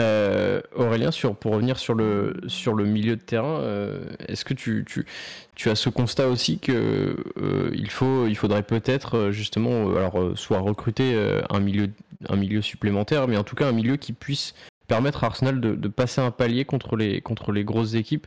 [0.00, 4.52] Euh, Aurélien, sur, pour revenir sur le, sur le milieu de terrain, euh, est-ce que
[4.54, 4.84] tu,
[5.66, 7.16] as ce constat aussi que
[7.72, 11.16] il, faut, il faudrait peut-être justement alors, soit recruter
[11.48, 11.90] un milieu
[12.28, 14.54] un milieu supplémentaire, mais en tout cas un milieu qui puisse
[14.86, 18.26] permettre à Arsenal de, passer un palier contre les, grosses équipes.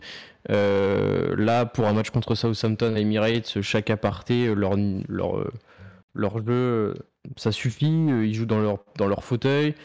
[0.49, 4.75] Euh, là, pour un match contre Southampton Emirates, chaque aparté, leur,
[5.07, 5.51] leur,
[6.13, 6.95] leur jeu,
[7.35, 7.85] ça suffit.
[7.85, 9.75] Ils jouent dans leur, dans leur fauteuil.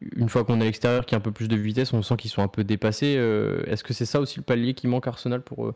[0.00, 2.16] Une fois qu'on est à l'extérieur, qui a un peu plus de vitesse, on sent
[2.16, 3.16] qu'ils sont un peu dépassés.
[3.16, 5.72] Euh, est-ce que c'est ça aussi le palier qui manque à Arsenal pour,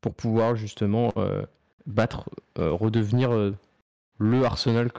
[0.00, 1.44] pour pouvoir justement euh,
[1.86, 3.30] battre, redevenir
[4.18, 4.90] le Arsenal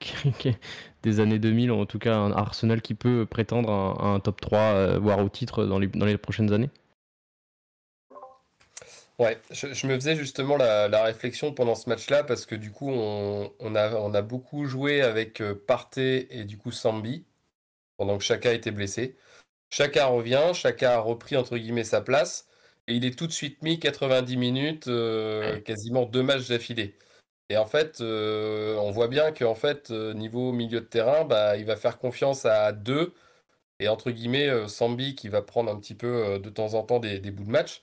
[1.02, 4.98] des années 2000, en tout cas un Arsenal qui peut prétendre un top 3, euh,
[4.98, 6.70] voire au titre dans les, dans les prochaines années?
[9.18, 13.74] Ouais, je, me faisais justement la, réflexion pendant ce match-là parce que du coup, on,
[13.74, 17.24] a, on a beaucoup joué avec euh, Partey et du coup Sambi
[17.96, 19.16] pendant que Chaka était blessé.
[19.70, 22.46] Chaka revient, Chaka a repris entre guillemets sa place
[22.88, 26.94] et il est tout de suite mis 90 minutes, euh, quasiment deux matchs d'affilée.
[27.50, 31.56] Et en fait, euh, on voit bien qu'en fait, euh, niveau milieu de terrain, bah,
[31.56, 33.14] il va faire confiance à deux.
[33.80, 37.20] Et entre guillemets, Sambi qui va prendre un petit peu de temps en temps des,
[37.30, 37.82] bouts de match.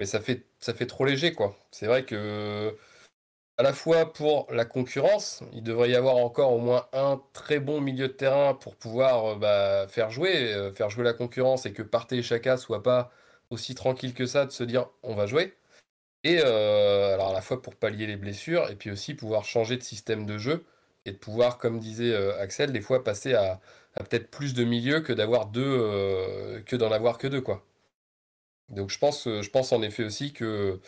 [0.00, 1.56] Mais ça fait, ça fait trop léger, quoi.
[1.70, 2.76] C'est vrai que,
[3.58, 7.60] à la fois pour la concurrence, il devrait y avoir encore au moins un très
[7.60, 11.82] bon milieu de terrain pour pouvoir bah, faire jouer, faire jouer la concurrence et que
[11.82, 13.12] Partey et Chaka soient pas
[13.50, 15.54] aussi tranquilles que ça de se dire on va jouer.
[16.24, 19.76] Et euh, alors à la fois pour pallier les blessures et puis aussi pouvoir changer
[19.76, 20.64] de système de jeu
[21.04, 23.60] et de pouvoir, comme disait euh, Axel, des fois passer à,
[23.94, 27.64] peut-être plus de milieux que d'avoir deux, euh, que d'en avoir que deux quoi.
[28.70, 30.80] Donc je pense, je pense en effet aussi que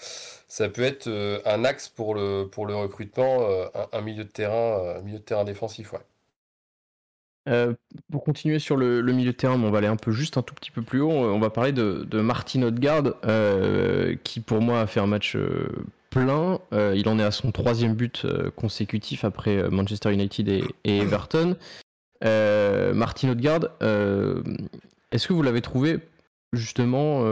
[0.48, 1.08] ça peut être
[1.44, 3.46] un axe pour le, pour le recrutement,
[3.92, 6.00] un, milieu de terrain, un milieu de terrain défensif, ouais.
[7.48, 7.74] Euh,
[8.10, 10.54] pour continuer sur le, milieu de terrain, on va aller un peu juste un tout
[10.54, 11.10] petit peu plus haut.
[11.10, 15.68] On va parler de, Martin Odegaard, euh, qui pour moi a fait un match euh,
[16.10, 16.58] plein.
[16.72, 21.56] il en est à son troisième but consécutif après Manchester United et, Everton.
[22.22, 23.68] Martin Odegaard,
[25.12, 25.98] est-ce que vous l'avez trouvé
[26.52, 27.24] justement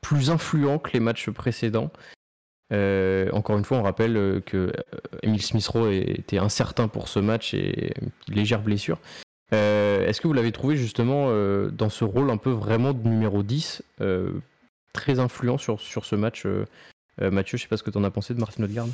[0.00, 1.90] plus influent que les matchs précédents
[2.72, 4.70] euh, encore une fois, on rappelle euh, que euh,
[5.22, 7.94] Emile Smith-Rowe était incertain pour ce match et
[8.28, 8.98] légère blessure.
[9.52, 11.30] Est-ce que vous l'avez trouvé justement
[11.70, 13.82] dans ce rôle un peu vraiment de numéro 10,
[14.92, 16.46] très influent sur, sur ce match
[17.20, 18.88] Mathieu, je sais pas ce que tu en as pensé de Martin Odegaard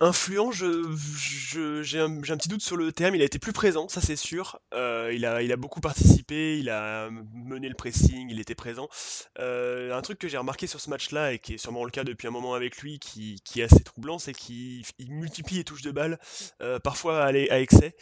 [0.00, 3.14] influent, j'ai, un, petit doute sur le terme.
[3.14, 4.58] Il a été plus présent, ça c'est sûr.
[4.74, 8.88] Euh, il, a, il beaucoup participé, il a mené le pressing, il était présent.
[9.38, 12.04] Euh, un truc que j'ai remarqué sur ce match-là, et qui est sûrement le cas
[12.04, 15.90] depuis un moment avec lui, qui, est assez troublant, c'est qu'il multiplie les touches de
[15.90, 16.18] balle,
[16.60, 17.94] euh, parfois à, à excès.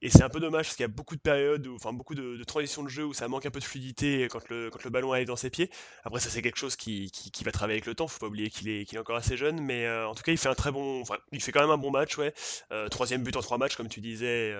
[0.00, 2.44] Et c'est un peu dommage parce qu'il y a beaucoup de périodes, enfin beaucoup de,
[2.44, 5.36] transitions de jeu où ça manque un peu de fluidité quand le, ballon arrive dans
[5.36, 5.70] ses pieds.
[6.04, 7.10] Après, ça c'est quelque chose qui,
[7.44, 9.88] va travailler avec le temps, faut pas oublier qu'il est, est encore assez jeune, mais
[9.90, 11.02] en tout cas, il fait un très bon.
[11.32, 12.32] Il fait quand même un bon match, ouais.
[12.90, 14.54] troisième but en trois matchs, comme tu disais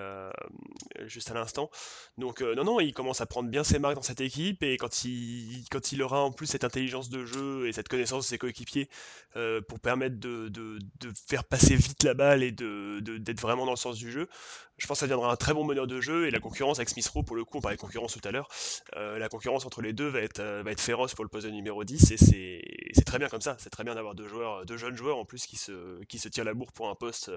[1.07, 1.71] juste à l'instant.
[2.17, 5.05] Donc non, non, il commence à prendre bien ses marques dans cette équipe et quand
[5.05, 8.39] il, quand il aura en plus cette intelligence de jeu et cette connaissance de ses
[8.39, 8.89] coéquipiers
[9.69, 13.73] pour permettre de, de, de, faire passer vite la balle et d'être de, vraiment dans
[13.73, 14.29] le sens du jeu,
[14.79, 16.89] je pense que ça deviendra un très bon meneur de jeu et la concurrence avec
[16.89, 18.49] Smith Rowe, pour le coup, on parlait de concurrence tout à l'heure,
[18.95, 21.85] la concurrence entre les deux va être, va être féroce pour le poste de numéro
[21.85, 23.57] 10 et c'est très bien comme ça.
[23.59, 26.29] C'est très bien d'avoir deux, joueurs, deux jeunes joueurs en plus qui se, qui se
[26.49, 27.31] la bourre pour un poste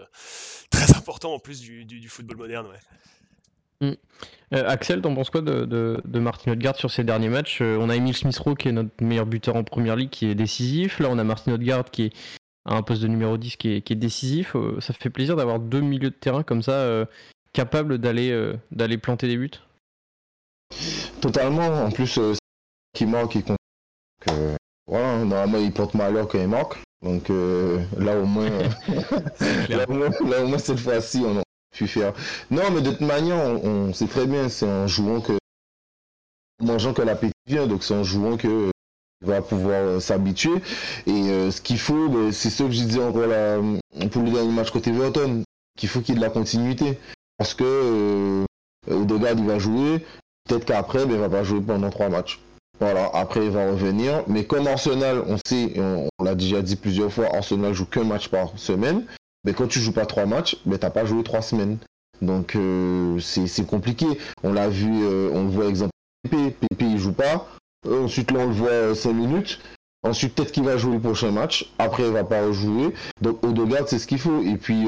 [0.70, 2.68] très important en plus du, du, football moderne.
[2.68, 3.90] Ouais.
[3.90, 4.56] Mmh.
[4.56, 7.62] Axel, t'en penses quoi de, de, de Martin Odegaard sur ces derniers matchs?
[7.62, 11.00] On a Emile Smith-Rowe qui est notre meilleur buteur en première ligue, qui est décisif.
[11.00, 12.14] Là, on a Martin Odegaard qui est
[12.66, 14.56] à un poste de numéro 10 qui est, qui est décisif.
[14.80, 17.08] ça fait plaisir d'avoir deux milieux de terrain comme ça,
[17.54, 19.50] capables d'aller d'aller planter des buts.
[21.22, 21.86] Totalement.
[21.86, 22.20] En plus,
[22.94, 23.44] qui manque, il
[24.92, 26.78] voilà, normalement il porte malheur quand il manque.
[27.04, 27.30] Donc
[27.98, 28.50] là au moins,
[29.70, 32.14] là, au moins cette fois-ci on a pu faire.
[32.50, 35.34] Non mais de toute manière on, sait très bien c'est en jouant que
[36.62, 37.68] en mangeant que l'appétit vient.
[37.68, 38.70] Donc c'est en jouant que
[39.24, 40.56] va pouvoir s'habituer.
[41.08, 43.58] Et ce qu'il faut ben, c'est ce que je disais encore là
[44.12, 45.44] pour le dernier match côté Everton
[45.78, 46.98] qu'il faut qu'il y ait de la continuité.
[47.38, 48.46] Parce que euh,
[48.88, 50.06] Odegaard il va jouer.
[50.48, 52.40] Peut-être qu'après ben, il va pas jouer pendant trois matchs
[52.82, 54.24] voilà, après il va revenir.
[54.28, 58.28] Mais comme Arsenal, on sait, on, l'a déjà dit plusieurs fois, Arsenal joue qu'un match
[58.30, 59.06] par semaine.
[59.46, 61.78] Mais quand tu joues pas trois matchs, tu t'as pas joué trois semaines.
[62.24, 64.08] Donc euh, c'est compliqué.
[64.44, 65.92] On l'a vu, euh, on le voit exemple
[66.24, 67.48] Pépé, Pépé il joue pas.
[67.88, 69.60] Euh, ensuite là on le voit 5 minutes.
[70.04, 71.72] Ensuite peut-être qu'il va jouer le prochain match.
[71.78, 72.94] Après il va pas rejouer.
[73.22, 74.42] Donc Odegaard c'est ce qu'il faut.
[74.42, 74.88] Et puis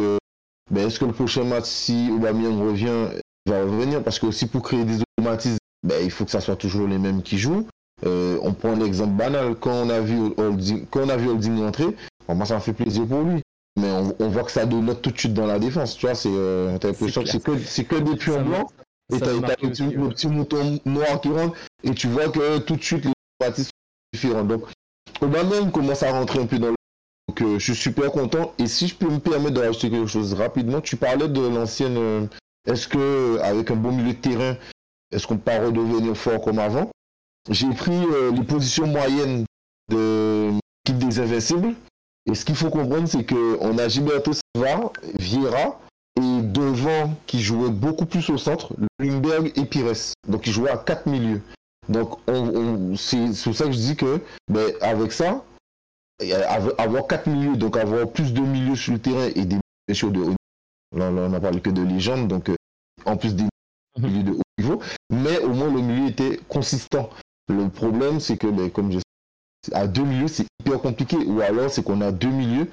[0.72, 3.10] ben, est-ce que le prochain match si Aubameyang revient,
[3.46, 4.04] il va revenir?
[4.04, 6.98] Parce que aussi pour créer des automatismes, ben, il faut que ça soit toujours les
[6.98, 7.68] mêmes qui jouent.
[8.06, 11.64] Euh, on prend l'exemple banal, quand on a vu Holding, quand on a vu Holding
[11.64, 11.96] entrer,
[12.28, 13.42] moi ça me fait plaisir pour lui.
[13.80, 13.90] Mais
[14.20, 15.98] on, voit que ça donne tout de suite dans la défense.
[15.98, 18.70] Tu vois, c'est, euh, t'as l'impression que c'est que, c'est que des pions blancs.
[19.12, 21.58] Et t'as, le, petit, mouton noir qui rentre.
[21.84, 23.72] Et tu vois que tout de suite les parties sont
[24.14, 24.48] différentes.
[24.48, 24.66] Donc,
[25.22, 26.76] même commence à rentrer un peu dans le.
[27.28, 28.54] Donc, euh, je suis super content.
[28.60, 32.30] Et si je peux me permettre de rajouter quelque chose rapidement, tu parlais de l'ancienne.
[32.68, 34.56] est-ce que, avec un bon milieu de terrain,
[35.12, 36.92] est-ce qu'on peut pas redevenir fort comme avant?
[37.50, 39.46] J'ai pris euh, les positions moyennes
[39.90, 41.76] de l'équipe des Invincibles.
[42.26, 45.80] Et ce qu'il faut comprendre, c'est qu'on a Gilberto Silva, Vieira,
[46.18, 50.14] et devant, qui jouait beaucoup plus au centre, Lundberg et Pires.
[50.28, 51.42] Donc, ils jouaient à quatre milieux.
[51.90, 52.18] Donc,
[52.98, 55.44] c'est sur ça que je dis que, ben, avec ça,
[56.78, 59.58] avoir quatre milieux, donc avoir plus de milieux sur le terrain et des
[59.90, 60.36] milieux de haut
[60.96, 62.56] Là, on n'a parlé que de légende, donc euh,
[63.06, 63.46] en plus des
[63.98, 64.06] mhm.
[64.06, 64.82] milieux de haut niveau.
[65.10, 67.10] Mais au moins, le milieu était consistant.
[67.50, 69.00] Le problème, c'est que, ben, comme je
[69.72, 71.18] à deux milieux, c'est hyper compliqué.
[71.18, 72.68] Ou alors, c'est qu'on a deux milieux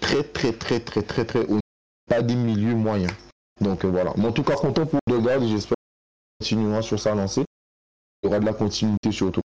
[0.00, 1.60] très, très, très, très, très, très hauts.
[2.08, 3.12] Pas des milieux moyens.
[3.60, 4.12] Donc euh, voilà.
[4.16, 5.40] Mais en tout cas, content pour Degas.
[5.40, 5.76] J'espère
[6.38, 7.44] qu'il continuera sur sa lancée.
[8.22, 9.40] Il y aura de la continuité surtout.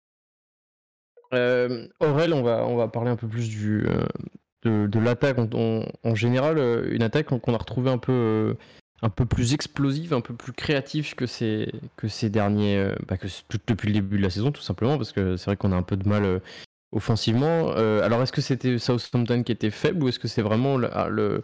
[1.33, 6.15] Euh, Aurel, on va, on va parler un peu plus du, euh, de, l'attaque en,
[6.15, 6.57] général.
[6.91, 8.57] Une attaque qu'on a retrouvée un peu
[9.01, 11.71] un peu plus explosive, un peu plus créative que ces,
[12.29, 13.27] derniers, euh, bah, que
[13.67, 15.83] depuis le début de la saison, tout simplement, parce que c'est vrai qu'on a un
[15.83, 16.39] peu de mal euh,
[16.91, 17.71] offensivement.
[17.75, 20.89] Euh, alors, est-ce que c'était Southampton qui était faible ou est-ce que c'est vraiment le,
[20.91, 21.43] ah, le,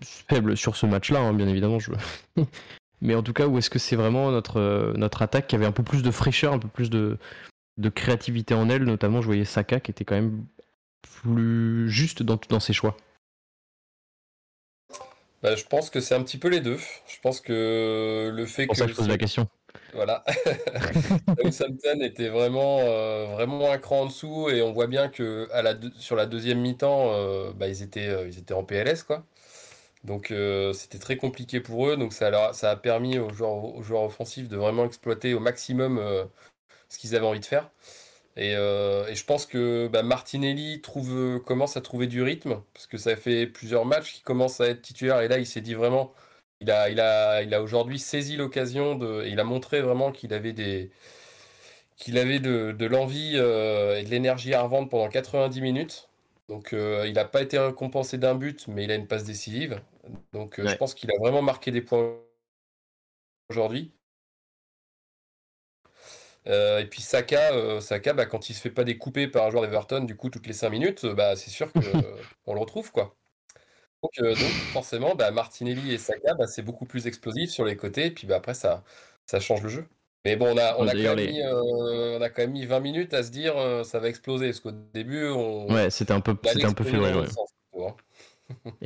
[0.00, 1.90] faible sur ce match-là, hein, bien évidemment je...
[3.02, 5.82] Mais en tout cas, ou est-ce que c'est vraiment notre, attaque qui avait un peu
[5.82, 7.18] plus de fraîcheur, un peu plus de,
[7.76, 10.46] de créativité en elle, notamment je voyais Saka qui était quand même
[11.02, 12.96] plus juste dans ses choix.
[15.46, 16.76] Bah, je pense que c'est un petit peu les deux.
[17.06, 18.80] Je pense que le fait pour que.
[18.80, 19.48] ça que je pose la question.
[19.94, 20.24] Voilà.
[21.38, 25.62] Southampton était vraiment, euh, vraiment un cran en dessous et on voit bien que à
[25.62, 29.04] la sur la deuxième mi-temps, euh, bah, ils, étaient, euh, ils étaient en PLS.
[29.04, 29.24] quoi.
[30.02, 30.34] Donc
[30.74, 31.96] c'était très compliqué pour eux.
[31.96, 36.00] Donc ça, ça a permis aux joueurs, aux joueurs offensifs de vraiment exploiter au maximum
[36.88, 37.70] ce qu'ils avaient envie de faire.
[38.38, 42.98] Euh, et, je pense que bah, Martinelli trouve, commence à trouver du rythme, parce que
[42.98, 46.12] ça fait plusieurs matchs qu'il commence à être titulaire, et là il s'est dit vraiment,
[46.60, 50.34] il a, il a, il a aujourd'hui saisi l'occasion, de, il a montré vraiment qu'il
[50.34, 50.90] avait, des,
[51.96, 56.08] qu'il avait de, l'envie euh, et de l'énergie à revendre pendant 90 minutes.
[56.48, 59.80] Donc euh, il n'a pas été récompensé d'un but, mais il a une passe décisive.
[60.32, 62.16] Donc je pense qu'il a vraiment marqué des points
[63.50, 63.95] aujourd'hui.
[66.48, 69.50] Euh, et puis Saka, euh, Saka bah, quand il se fait pas découper par un
[69.50, 71.80] joueur d'Everton, du coup, toutes les 5 minutes, euh, bah, c'est sûr qu'on
[72.54, 72.92] le retrouve.
[72.92, 73.14] quoi.
[74.02, 74.36] Donc,
[74.72, 78.26] forcément, bah, Martinelli et Saka, bah, c'est beaucoup plus explosif sur les côtés, et puis
[78.26, 78.84] bah, après, ça,
[79.26, 79.86] ça change le jeu.
[80.24, 82.80] Mais bon, on a, on, a quand même mis, on a quand même mis 20
[82.80, 83.54] minutes à se dire
[83.84, 85.72] ça va exploser, parce qu'au début, on...
[85.72, 87.26] Ouais, c'était un peu, c'était un peu ouais,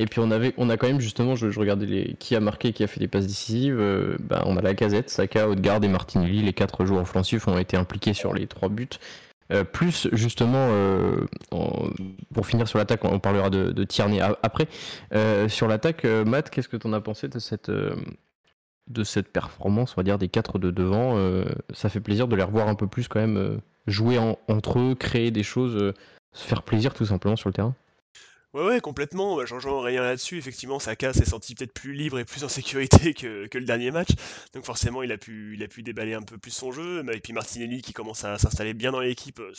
[0.01, 2.73] Et puis on avait, on a quand même justement, je, regardais les, qui a marqué,
[2.73, 3.77] qui a fait des passes décisives.
[4.21, 6.43] ben, on a la casette, Saka, Odegaard et Martinelli.
[6.43, 8.89] Les quatre joueurs offensifs ont été impliqués sur les trois buts.
[9.53, 11.27] Euh, plus justement, euh,
[12.33, 14.69] pour finir sur l'attaque, on parlera de, Tierney après.
[15.15, 19.93] Euh, sur l'attaque, Matt, qu'est-ce que tu en as pensé de cette, de cette performance,
[19.93, 21.17] on va dire, des quatre de devant
[21.73, 25.31] Ça fait plaisir de les revoir un peu plus quand même jouer entre eux, créer
[25.31, 25.95] des choses,
[26.33, 27.75] se faire plaisir tout simplement sur le terrain?
[28.53, 29.37] Ouais, ouais, complètement.
[29.37, 30.37] Bah, J'en rien là-dessus.
[30.39, 34.09] Effectivement, Saka s'est senti peut-être plus libre et plus en sécurité que, le dernier match.
[34.55, 37.05] Donc forcément, il a pu, il a pu déballer un peu plus son jeu.
[37.13, 39.53] Et puis Martinelli qui commence à s'installer bien dans l'équipe euh,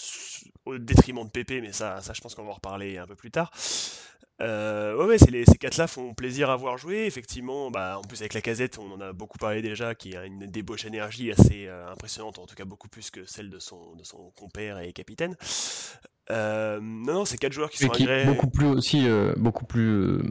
[0.66, 3.16] au détriment de Pépé, mais ça, ça je pense qu'on va en reparler un peu
[3.16, 3.52] plus tard.
[4.42, 7.06] Euh, ouais, ouais ces quatre-là font plaisir à voir jouer.
[7.06, 10.26] Effectivement, bah, en plus avec la casette, on en a beaucoup parlé déjà, qui a
[10.26, 13.96] une débauche énergie assez euh, impressionnante, en tout cas beaucoup plus que celle de son,
[13.96, 15.36] de son compère et capitaine.
[16.30, 20.22] Euh, non, non, c'est quatre joueurs qui sont qui beaucoup plus aussi, euh, beaucoup plus,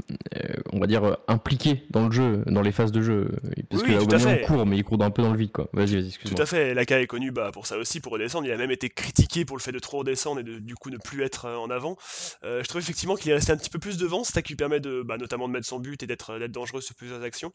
[0.73, 3.31] on va dire impliqués dans le jeu, dans les phases de jeu.
[3.69, 5.69] Parce que là, il court, mais il court un peu dans le vide, quoi.
[5.73, 6.37] Vas-y, vas-y, excuse-moi.
[6.37, 6.75] Tout à fait.
[6.75, 8.47] Laka est connu bah, pour ça aussi, pour redescendre.
[8.47, 10.91] Il a même été critiqué pour le fait de trop redescendre et de du coup
[10.91, 11.97] ne plus être en avant.
[12.43, 14.57] je trouve effectivement qu'il est resté un petit peu plus devant, c'est ça qui lui
[14.57, 17.53] permet de, bah, notamment de mettre son but et d'être dangereux sur plusieurs actions.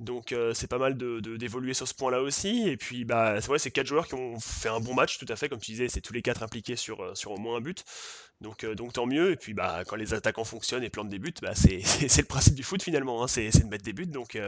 [0.00, 2.68] Donc euh, c'est pas mal d'évoluer de, sur ce point-là aussi.
[2.68, 5.26] Et puis bah c'est vrai, c'est quatre joueurs qui ont fait un bon match, tout
[5.28, 7.58] à fait, comme tu disais, c'est tous les quatre impliqués sur, euh, sur au moins
[7.58, 7.84] un but.
[8.40, 9.30] Donc, euh, donc tant mieux.
[9.30, 11.78] Et puis bah quand les attaquants fonctionnent et plantent des buts, bah, c'est
[12.18, 13.28] le principe du foot finalement, hein.
[13.28, 14.06] c'est de mettre des buts.
[14.06, 14.38] Donc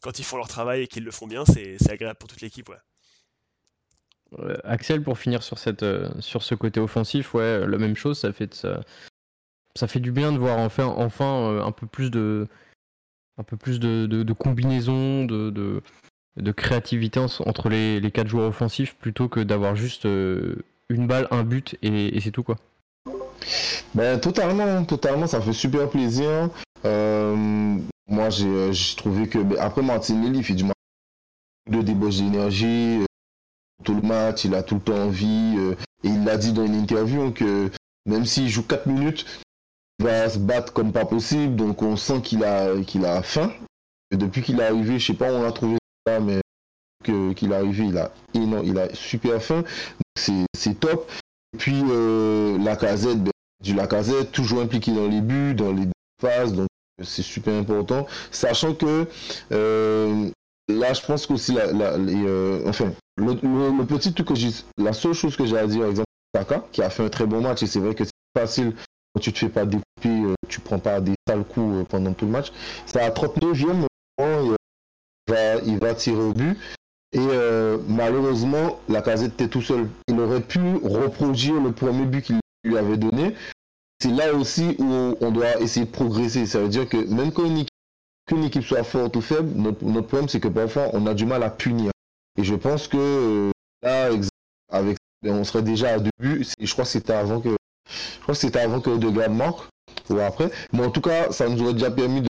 [0.00, 2.70] quand ils font leur travail et qu'ils le font bien, c'est agréable pour toute l'équipe.
[4.62, 5.84] Axel, pour finir sur, cette,
[6.20, 8.82] sur ce côté offensif, ouais, la même chose, ça fait, ça,
[9.78, 12.48] ça fait du bien de voir enfin, enfin un peu plus de,
[13.38, 15.82] un de, combinaison, de,
[16.56, 20.56] créativité entre les, les, quatre joueurs offensifs plutôt que d'avoir juste euh,
[20.88, 22.56] une balle, un but et, c'est tout quoi.
[23.94, 26.50] Ben, totalement, totalement, ça fait super plaisir.
[26.84, 27.76] Euh,
[28.08, 30.74] moi j'ai trouvé que ben, après Martinelli il fait du match
[31.70, 33.04] de débauche d'énergie
[33.84, 35.56] tout le match, il a tout le temps envie
[36.04, 37.70] et il l'a dit dans une interview que
[38.06, 39.26] même s'il joue 4 minutes,
[40.00, 43.52] va se battre comme pas possible, donc on sent qu'il a, qu'il a faim.
[44.10, 46.40] Depuis qu'il est arrivé, je sais pas où on l'a trouvé ça, mais
[47.04, 49.64] qu'il est arrivé, il a, il a super faim.
[50.16, 51.10] C'est top.
[51.54, 53.30] Et puis euh, la casette, ben,
[53.62, 55.88] du la casette, toujours impliqué dans les buts, dans les
[56.20, 56.68] phases, donc
[57.02, 58.06] c'est super important.
[58.30, 59.06] Sachant que
[59.52, 60.30] euh,
[60.68, 65.14] là, je pense qu'aussi, la, la, euh, enfin, le, petit truc que j'ai, la seule
[65.14, 67.62] chose que j'ai à dire, par exemple, Taka, qui a fait un très bon match,
[67.62, 68.74] et c'est vrai que c'est facile
[69.18, 72.26] tu te fais pas découper, euh, tu prends pas des sales coups euh, pendant tout
[72.26, 72.52] le match.
[72.86, 76.56] C'est à 39e moment, il va, il va tirer au but.
[77.12, 79.88] Et euh, malheureusement, la casette était tout seul.
[80.08, 83.34] Il aurait pu reproduire le premier but qu'il lui avait donné.
[84.00, 86.46] C'est là aussi où on doit essayer de progresser.
[86.46, 90.28] Ça veut dire que même quand une équipe, équipe soit forte ou faible, notre, problème
[90.28, 91.90] c'est que parfois on a du mal à punir.
[92.36, 93.50] Et je pense que
[93.82, 94.10] là,
[94.70, 96.46] avec, on serait déjà à deux buts.
[96.60, 97.56] Je crois que c'était avant que
[97.88, 99.60] je crois que c'était avant que Odegaard manque,
[100.10, 100.50] ou après.
[100.72, 102.28] Mais en tout cas, ça nous aurait déjà permis de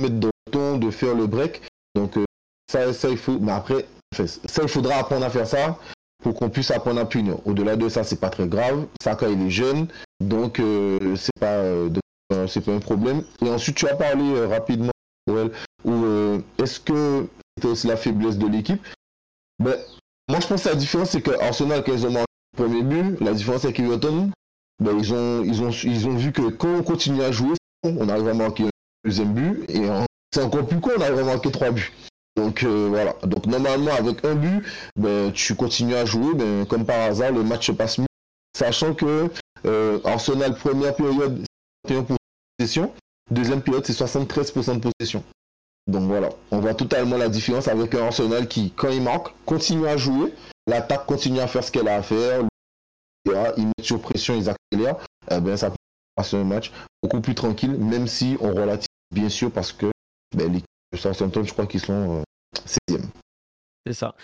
[0.00, 1.62] mettre dans le ton, de faire le break.
[1.94, 2.24] Donc euh,
[2.70, 3.38] ça, ça, il faut.
[3.38, 5.78] Mais après, ça, il faudra apprendre à faire ça
[6.22, 7.36] pour qu'on puisse apprendre à punir.
[7.46, 8.86] Au-delà de ça, c'est pas très grave.
[9.02, 9.88] Saka, il est jeune,
[10.20, 11.88] donc euh, c'est pas, euh,
[12.46, 13.22] c'est pas un problème.
[13.44, 14.92] Et ensuite, tu as parlé rapidement,
[15.84, 18.82] ou est-ce que c'était aussi la faiblesse de l'équipe?
[19.58, 19.76] Ben,
[20.28, 22.82] Moi, je pense que la différence, c'est que Arsenal, quand ils ont marqué le premier
[22.82, 24.30] but, la différence avec Everton,
[24.80, 28.08] ben, ils, ont, ils, ont, ils ont vu que quand on continue à jouer, on
[28.08, 28.70] arrive à marquer un
[29.04, 29.88] deuxième but, et
[30.32, 31.92] c'est encore plus con, on arrive à marquer trois buts.
[32.36, 33.16] Donc euh, voilà.
[33.24, 34.64] Donc normalement avec un but,
[34.96, 38.06] ben, tu continues à jouer, ben, comme par hasard, le match se passe mieux.
[38.56, 39.28] Sachant que
[39.66, 41.44] euh, Arsenal première période,
[41.88, 42.16] 61% de
[42.58, 42.92] possession,
[43.30, 45.22] deuxième période c'est 73% de possession.
[45.86, 49.88] Donc voilà, on voit totalement la différence avec un Arsenal qui, quand il marque, continue
[49.88, 50.32] à jouer,
[50.66, 52.42] l'attaque continue à faire ce qu'elle a à faire,
[53.26, 54.96] ils mettent sur pression, ils accélèrent,
[55.30, 55.76] eh ben, ça peut
[56.14, 59.86] passer un match beaucoup plus tranquille, même si on relative bien sûr parce que
[60.36, 62.22] ben, l'équipe de Southampton, je crois qu'ils sont
[62.66, 62.96] 16e.
[62.96, 62.98] Euh,
[63.86, 64.14] C'est ça.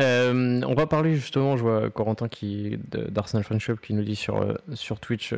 [0.00, 4.42] Euh, on va parler justement, je vois Corentin qui d'Arsenal Friendship qui nous dit sur,
[4.42, 5.32] euh, sur Twitch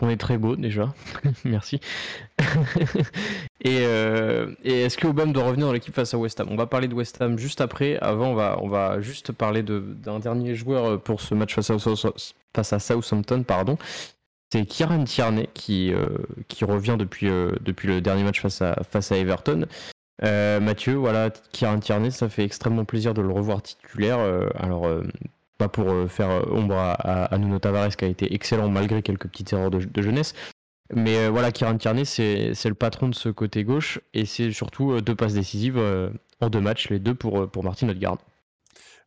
[0.00, 0.92] qu'on est très beau déjà.
[1.44, 1.80] Merci.
[3.66, 6.48] Euh, et, est-ce que Obama doit revenir dans l'équipe face à West Ham?
[6.50, 7.98] On va parler de West Ham juste après.
[7.98, 11.70] Avant, on va, on va juste parler d'un dernier joueur euh, pour ce match face
[11.70, 13.42] à, face à Southampton.
[13.42, 13.76] Pardon.
[14.50, 16.06] C'est Kieran Tierney qui, euh,
[16.48, 17.28] qui revient depuis,
[17.60, 19.66] depuis le dernier match face à, face à Everton.
[20.22, 24.20] Mathieu, voilà, Kieran Tierney, ça fait extrêmement plaisir de le revoir titulaire.
[24.58, 24.88] alors,
[25.60, 29.28] pas pour euh, faire euh, ombre à, Nuno Tavares qui a été excellent malgré quelques
[29.28, 30.34] petites erreurs de, jeunesse.
[30.92, 35.14] Mais voilà, Kieran Tierney, c'est le patron de ce côté gauche et c'est surtout deux
[35.14, 35.78] passes décisives
[36.40, 38.18] en deux matchs, les deux pour, pour Martin Odegaard.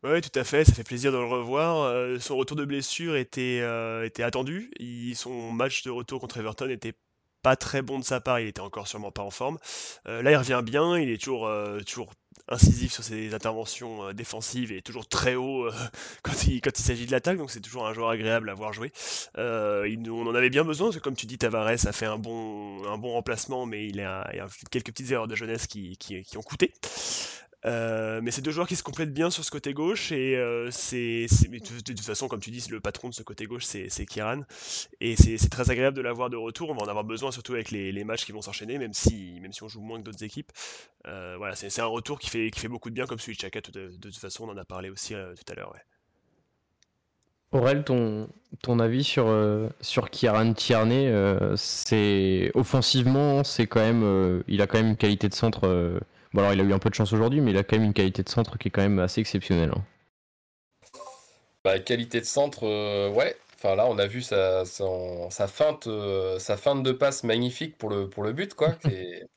[0.04, 2.22] Oui, tout à fait, ça fait plaisir de le revoir.
[2.22, 3.62] son retour de blessure était,
[4.20, 4.72] attendu.
[5.14, 6.94] son match de retour contre Everton était
[7.42, 9.58] pas très bon de sa part, il était encore sûrement pas en forme.
[10.06, 11.52] là, il revient bien, il est toujours,
[11.86, 12.14] toujours
[12.50, 15.72] incisif sur ses interventions euh, défensives et toujours très haut euh,
[16.24, 18.92] quand il, s'agit de l'attaque, donc c'est toujours un joueur agréable à voir jouer.
[19.38, 22.18] Euh, on en avait bien besoin, parce que comme tu dis, Tavares a fait un
[22.18, 25.98] bon, remplacement, mais il, a, il a quelques petites erreurs de jeunesse qui
[26.36, 26.74] ont coûté.
[27.66, 30.70] Euh, mais c'est deux joueurs qui se complètent bien sur ce côté gauche et euh,
[30.70, 34.42] c'est de, toute façon comme tu dis le patron de ce côté gauche c'est Kieran
[35.00, 36.70] et c'est très agréable de l'avoir de retour.
[36.70, 39.54] On va en avoir besoin surtout avec les, matchs qui vont s'enchaîner même si même
[39.54, 40.52] si on joue moins que d'autres équipes.
[41.08, 43.42] Euh, voilà c'est un retour qui fait qui fait beaucoup de bien comme celui de
[43.42, 45.80] Chaka de, toute façon on en a parlé aussi tout à l'heure ouais.
[47.54, 48.28] Aurel, ton,
[48.64, 49.32] ton avis sur,
[49.80, 51.14] sur Kieran Tierney,
[51.56, 56.02] c'est offensivement, c'est quand même, il a quand même une qualité de centre
[56.34, 57.86] Bon, alors il a eu un peu de chance aujourd'hui, mais il a quand même
[57.86, 59.72] une qualité de centre qui est quand même assez exceptionnelle.
[59.76, 59.84] Hein.
[61.64, 63.38] Bah, qualité de centre, euh, ouais.
[63.56, 67.90] Enfin là, on a vu sa, sa, feinte, euh, sa feinte de passe magnifique pour
[67.90, 69.28] le, pour le but, quoi, qui est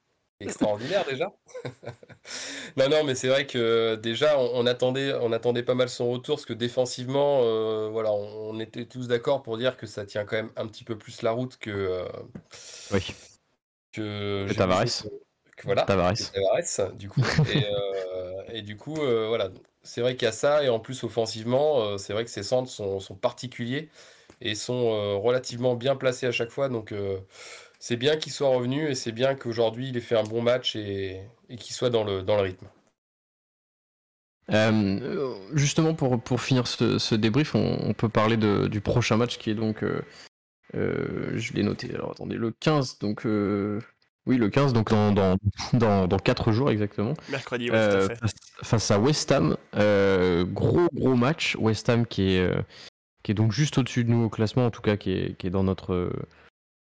[0.41, 1.31] extraordinaire déjà.
[2.77, 6.37] non, non, mais c'est vrai que déjà, on, attendait, on attendait pas mal son retour,
[6.37, 10.37] parce que défensivement, euh, voilà, on, était tous d'accord pour dire que ça tient quand
[10.37, 12.05] même un petit peu plus la route que.
[12.93, 13.15] oui.
[13.93, 15.07] Que, que Tavares
[15.65, 16.15] voilà, Tavares.
[16.95, 17.23] du coup.
[17.57, 19.51] Euh, et, du coup, euh, voilà,
[19.83, 22.43] c'est vrai qu'il y a ça, et en plus offensivement, euh, c'est vrai que ces
[22.43, 23.89] centres sont, particuliers
[24.41, 26.69] et sont relativement bien placés à chaque fois.
[26.69, 26.93] Donc
[27.79, 30.77] c'est bien qu'il soit revenu et c'est bien qu'aujourd'hui il ait fait un bon match
[30.77, 31.23] et,
[31.59, 32.67] qu'il soit dans le, dans le rythme.
[35.55, 39.83] justement, pour, pour finir ce, débrief, on, peut parler du prochain match qui est donc.
[40.75, 43.25] je l'ai noté, alors attendez, le 15, donc
[44.27, 45.37] oui, le 15, donc dans, dans,
[46.09, 47.15] dans, 4 jours exactement.
[47.31, 48.19] Mercredi, ouais, tout à euh, fait.
[48.63, 49.57] Face à West Ham.
[49.77, 51.57] Euh, gros, gros match.
[51.57, 52.61] West Ham qui est, euh,
[53.23, 55.47] qui est donc juste au-dessus de nous au classement, en tout cas, qui est, qui
[55.47, 56.11] est dans notre.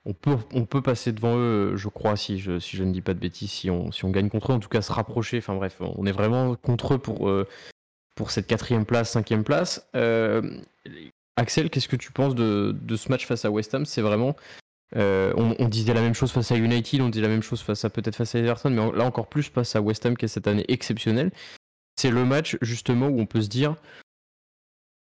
[0.07, 3.03] On peut, on peut passer devant eux, je crois, si je, si je ne dis
[3.03, 5.39] pas de bêtises, si on, si on gagne contre eux, en tout cas se rapprocher.
[5.39, 7.31] Enfin bref, on est vraiment contre eux pour,
[8.14, 9.87] pour cette quatrième place, cinquième place.
[11.37, 13.85] Axel, qu'est-ce que tu penses de, de, ce match face à West Ham?
[13.85, 14.35] C'est vraiment
[14.97, 17.84] euh, on, disait la même chose face à United, on dit la même chose face
[17.84, 20.28] à peut-être face à Everton, mais là encore plus face à West Ham qui est
[20.28, 21.30] cette année exceptionnelle.
[21.97, 23.76] C'est le match justement où on peut se dire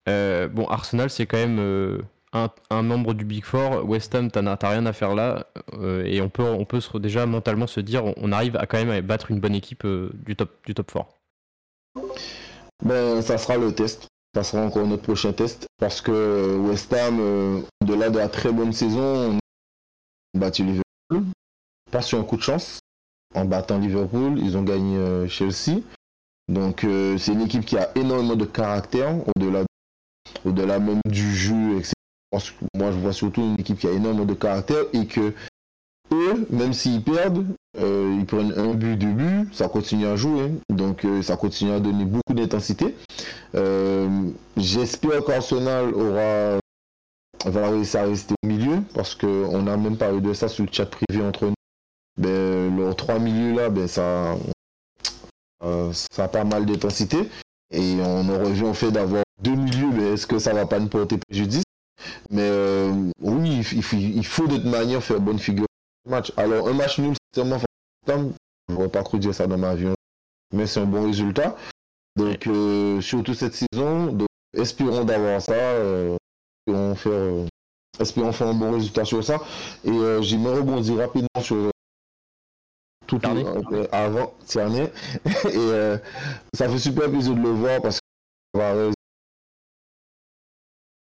[0.09, 2.01] euh, bon Arsenal c'est quand même euh,
[2.33, 5.47] un, membre du Big Four, West Ham t'as rien à faire là
[6.03, 8.99] et on peut on peut déjà mentalement se dire on arrive à quand même à
[9.01, 11.05] battre une bonne équipe du top du top 4.
[12.83, 14.07] Ben ça sera le test.
[14.35, 18.73] Ça sera encore notre prochain test parce que West Ham, au-delà de la très bonne
[18.73, 19.39] saison,
[20.37, 21.31] battu Liverpool.
[21.91, 22.79] Pas sur un coup de chance.
[23.35, 25.81] En battant Liverpool, ils ont gagné euh, Chelsea.
[26.47, 29.63] Donc euh, c'est une équipe qui a énormément de caractère au-delà
[30.45, 31.93] au-delà même du jeu, etc.
[32.73, 35.33] Moi je vois surtout une équipe qui a énormément de caractère et que
[36.13, 37.45] eux, même s'ils perdent,
[37.79, 40.51] euh, ils prennent un but, deux buts, ça continue à jouer.
[40.69, 42.95] Donc ça continue à donner beaucoup d'intensité.
[44.55, 46.59] J'espère qu'Arsenal aura
[47.45, 50.71] va réussir à rester au milieu parce qu'on n'a même parlé de ça sur le
[50.71, 51.53] chat privé entre nous.
[52.17, 54.35] Ben, leurs trois milieux là, ben, ça,
[55.63, 57.17] euh, ça a pas mal d'intensité.
[57.71, 60.79] Et on en revient au fait d'avoir deux milieux, mais est-ce que ça va pas
[60.79, 61.63] nous porter préjudice?
[62.29, 65.65] Mais euh, oui, il, faut, il faut de toute manière faire bonne figure
[66.07, 66.31] match.
[66.37, 67.59] Alors un match nul, c'est tellement
[68.69, 69.87] je ne pas cru dire ça dans ma vie,
[70.53, 71.55] mais c'est un bon résultat.
[72.15, 75.53] Donc euh, surtout cette saison, donc, espérons d'avoir ça
[76.67, 77.45] espérons faire, euh,
[77.99, 79.39] espérons faire un bon résultat sur ça.
[79.83, 81.69] Et euh, j'aimerais rebondir rapidement sur euh,
[83.05, 84.91] tout euh, avant Tierney.
[85.25, 85.97] et
[86.53, 87.99] ça fait super plaisir de le voir parce
[88.53, 88.91] que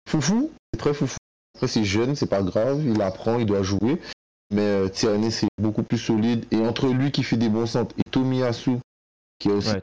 [0.08, 1.16] foufou, c'est très foufou.
[1.56, 4.00] Après c'est jeune, c'est pas grave, il apprend, il doit jouer.
[4.52, 6.46] Mais Tierney c'est beaucoup plus solide.
[6.52, 8.78] Et entre lui qui fait des bons centres et Tomiyasu
[9.38, 9.74] qui a aussi,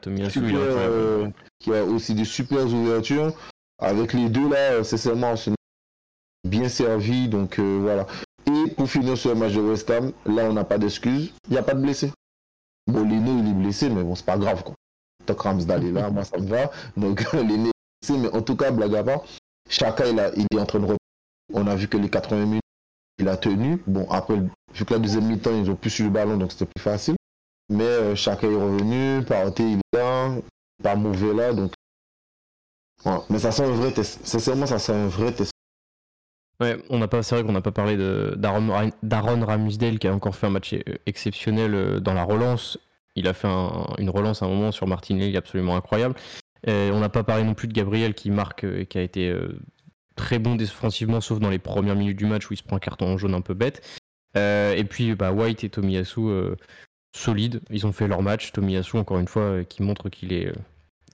[1.60, 3.32] qui a aussi des super ouvertures.
[3.78, 5.34] Avec les deux là, c'est seulement
[6.44, 7.28] bien servi.
[7.28, 8.06] Donc euh, voilà.
[8.46, 11.32] Et pour finir sur le match de West Ham, là on n'a pas d'excuses.
[11.48, 12.12] Il n'y a pas de blessé.
[12.86, 14.74] Bon, Leno il est blessé, mais bon, c'est pas grave quoi.
[15.26, 16.70] Tok Ramsdale est là, moi ça me va.
[16.96, 19.24] Donc Leno est blessé, mais en tout cas, blague à part,
[19.68, 20.98] chacun il, a, il est en train de reprendre.
[21.52, 22.62] On a vu que les 80 minutes,
[23.18, 23.82] il a tenu.
[23.86, 24.36] Bon, après,
[24.74, 27.16] vu que la deuxième mi-temps, ils ont plus sur le ballon, donc c'était plus facile.
[27.70, 30.34] Mais euh, chacun est revenu, Paroté il est là,
[30.82, 31.72] pas mauvais là, donc.
[33.30, 34.26] Mais ça sent un vrai test.
[34.26, 35.53] Sincèrement, ça sent un vrai test.
[36.60, 37.96] On n'a pas, c'est vrai qu'on n'a pas parlé
[38.36, 40.74] d'Aaron Ramsdale qui a encore fait un match
[41.06, 42.78] exceptionnel dans la relance.
[43.16, 46.14] Il a fait une relance à un moment sur Martinelli absolument incroyable.
[46.66, 49.34] on n'a pas parlé non plus de Gabriel qui marque et qui a été
[50.16, 52.80] très bon défensivement, sauf dans les premières minutes du match où il se prend un
[52.80, 53.82] carton jaune un peu bête.
[54.36, 56.54] et puis bah, White et Tomiyasu
[57.14, 58.52] solides, ils ont fait leur match.
[58.52, 60.52] Tomiyasu encore une fois qui montre qu'il est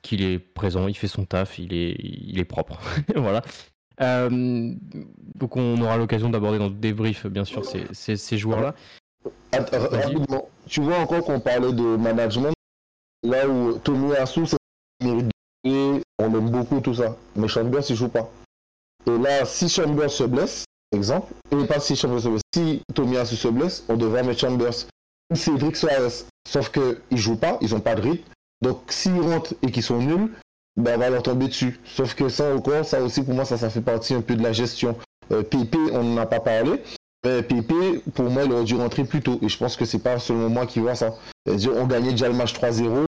[0.03, 2.80] qu'il est présent, il fait son taf, il est, il est propre.
[3.16, 3.43] voilà.
[4.03, 4.74] Euh,
[5.34, 8.74] donc on aura l'occasion d'aborder dans le débrief, bien sûr, ces, ces, joueurs-là.
[10.66, 12.55] Tu vois encore qu'on parlait de management,
[13.22, 14.42] là où Tommy Asu,
[15.64, 18.30] et on aime beaucoup tout ça, mais Chambers il joue pas.
[19.07, 23.16] Et là, si Chambers se blesse, exemple, et pas si Chambers se blesse, si Tommy
[23.16, 24.86] Asu se blesse, on devrait mettre Chambers.
[25.32, 28.24] Cédric Suarez, sauf qu'ils joue pas, ils ont pas de rythme.
[28.62, 30.30] Donc s'ils rentrent et qu'ils sont nuls,
[30.81, 31.78] ben, va leur tomber dessus.
[31.85, 34.43] Sauf que ça, au ça aussi, pour moi, ça, ça fait partie un peu de
[34.43, 34.97] la gestion.
[35.33, 36.83] Euh, PP, on n'en a pas parlé.
[37.24, 39.39] Mais PP, pour moi, il aurait dû rentrer plus tôt.
[39.43, 41.14] Et je pense que c'est pas seulement moi qui vois ça.
[41.45, 43.05] C'est-à-dire, on gagnait déjà le match 3-0.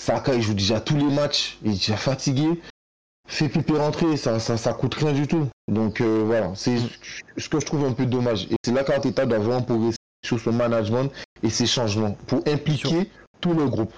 [0.00, 1.58] Saka, il joue déjà tous les matchs.
[1.62, 2.60] Il est déjà fatigué.
[3.26, 5.48] Fait PP rentrer, ça, ça, ça coûte rien du tout.
[5.66, 6.76] Donc euh, voilà, c'est
[7.38, 8.44] ce que je trouve un peu dommage.
[8.50, 11.10] Et c'est là qu'Arteta doit vraiment progresser sur son management
[11.42, 13.08] et ses changements pour impliquer
[13.40, 13.94] tout le groupe.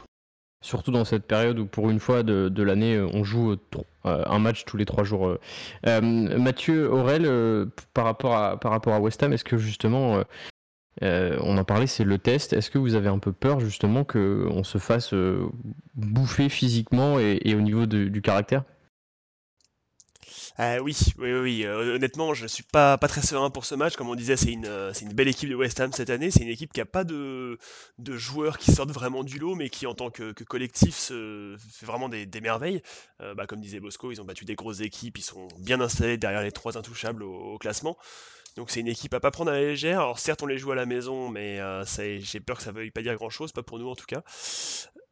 [0.66, 3.56] Surtout dans cette période où pour une fois de, l'année on joue euh,
[4.04, 5.28] un match tous les trois jours.
[5.28, 5.40] Euh.
[5.86, 7.30] Euh, Mathieu Aurel,
[7.94, 10.24] par, rapport à, par rapport à West Ham, est-ce que justement,
[11.02, 14.64] on en parlait, c'est le test, est-ce que vous avez un peu peur justement qu'on
[14.64, 15.14] se fasse
[15.94, 18.64] bouffer physiquement et, au niveau du caractère?
[20.59, 23.96] Euh, oui, oui, oui, euh, honnêtement, je suis pas, pas très serein pour ce match.
[23.96, 26.30] Comme on disait, c'est une, euh, une belle équipe de West Ham cette année.
[26.30, 27.59] C'est une équipe qui a pas de,
[27.98, 31.84] de joueurs qui sortent vraiment du lot, mais qui en tant que, collectif se, fait
[31.84, 32.82] vraiment des, merveilles.
[33.36, 36.42] bah, comme disait Bosco, ils ont battu des grosses équipes, ils sont bien installés derrière
[36.42, 37.96] les trois intouchables au, classement.
[38.57, 40.00] Donc c'est une équipe à pas prendre à la légère.
[40.00, 41.61] Alors certes on les joue à la maison, mais
[42.20, 44.22] j'ai peur que ça veuille pas dire grand chose, pas pour nous en tout cas.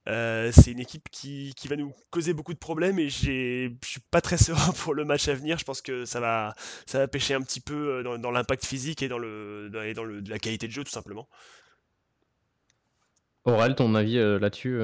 [0.06, 4.20] Euh, c'est une équipe qui, va nous causer beaucoup de problèmes et je suis pas
[4.20, 5.58] très serein pour le match à venir.
[5.58, 6.54] Je pense que ça va,
[6.86, 10.20] ça va pêcher un petit peu euh, dans, l'impact physique et dans, le, dans, le,
[10.20, 11.28] la qualité de jeu tout simplement.
[13.44, 14.78] Aurel, ton avis euh, là-dessus,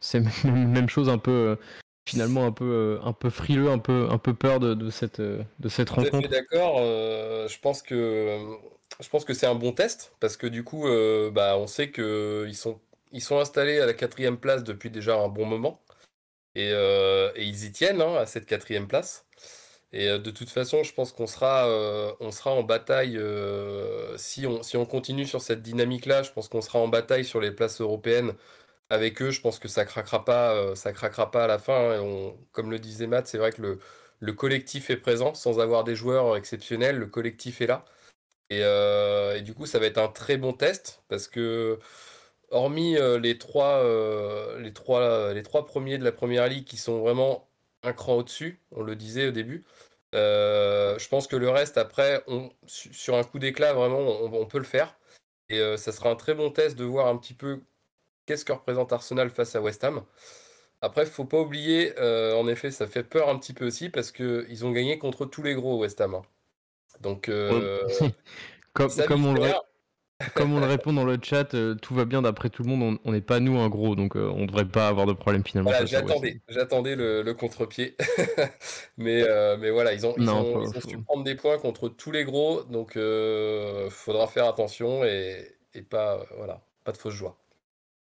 [0.00, 1.56] c'est même chose un peu
[2.04, 5.90] finalement un peu un peu frileux, un peu un peu peur de, cette de cette
[5.90, 6.28] rencontre?
[6.28, 8.38] D'accord, je pense que
[9.00, 10.86] je pense que c'est un bon test parce que du coup,
[11.32, 12.80] bah, on sait que ils sont
[13.12, 15.82] ils sont installés à la quatrième place depuis déjà un bon moment.
[16.54, 19.26] Et, euh, ils y tiennent hein, à cette quatrième place.
[19.92, 23.18] Et euh, de toute façon, je pense qu'on sera, euh, sera en bataille.
[24.16, 27.40] si, on, si on continue sur cette dynamique-là, je pense qu'on sera en bataille sur
[27.40, 28.34] les places européennes
[28.90, 29.30] avec eux.
[29.30, 32.00] Je pense que ça craquera pas, ça craquera pas à la fin.
[32.00, 32.34] Hein.
[32.52, 33.78] comme le disait Matt, c'est vrai que le,
[34.20, 36.98] le, collectif est présent sans avoir des joueurs exceptionnels.
[36.98, 37.84] Le collectif est là.
[38.50, 41.78] Et, et, du coup, ça va être un très bon test parce que
[42.52, 46.76] hormis euh, les, trois, euh, les, trois, les trois premiers de la première ligue qui
[46.76, 47.48] sont vraiment
[47.82, 49.64] un cran au-dessus, on le disait au début,
[50.14, 54.58] euh, je pense que le reste, après, on, sur un coup d'éclat, vraiment, on, peut
[54.58, 54.96] le faire.
[55.48, 57.60] Et ça sera un très bon test de voir un petit peu
[58.26, 60.04] qu'est-ce que représente Arsenal face à West Ham.
[60.80, 64.12] Après, il faut pas oublier, en effet, ça fait peur un petit peu aussi parce
[64.12, 66.14] qu'ils ont gagné contre tous les gros West Ham.
[66.14, 66.22] Hein.
[67.00, 67.28] Donc,
[68.74, 69.52] comme, comme on le
[70.34, 72.98] comme on le répond dans le chat, euh, tout va bien d'après tout le monde.
[73.04, 75.72] On n'est pas nous un gros, donc euh, on devrait pas avoir de problème finalement.
[75.84, 77.96] j'attendais, j'attendais le, contre-pied,
[78.98, 82.24] mais euh, mais voilà, ils ont, ils ont, su prendre des points contre tous les
[82.24, 82.98] gros, donc
[83.90, 87.41] faudra faire attention et, et pas voilà, pas de fausse joie.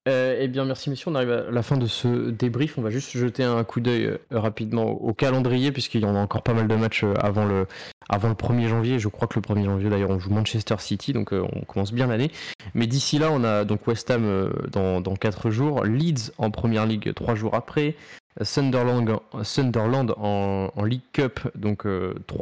[0.07, 1.11] Euh, eh bien, merci messieurs.
[1.11, 2.77] On arrive à la fin de ce débrief.
[2.77, 6.19] On va juste jeter un coup d'œil euh, rapidement au, calendrier, puisqu'il y en a
[6.19, 7.67] encore pas mal de matchs euh, avant le,
[8.07, 8.99] avant le 1er janvier.
[8.99, 12.07] Je crois que le 1er janvier, d'ailleurs, on joue Manchester City, donc on commence bien
[12.07, 12.31] l'année.
[12.73, 16.85] Mais d'ici là, on a donc West Ham dans, dans 4 jours, Leeds en Première
[16.85, 17.95] Ligue 3 jours après,
[18.41, 21.85] Sunderland, Sunderland en, League Cup, donc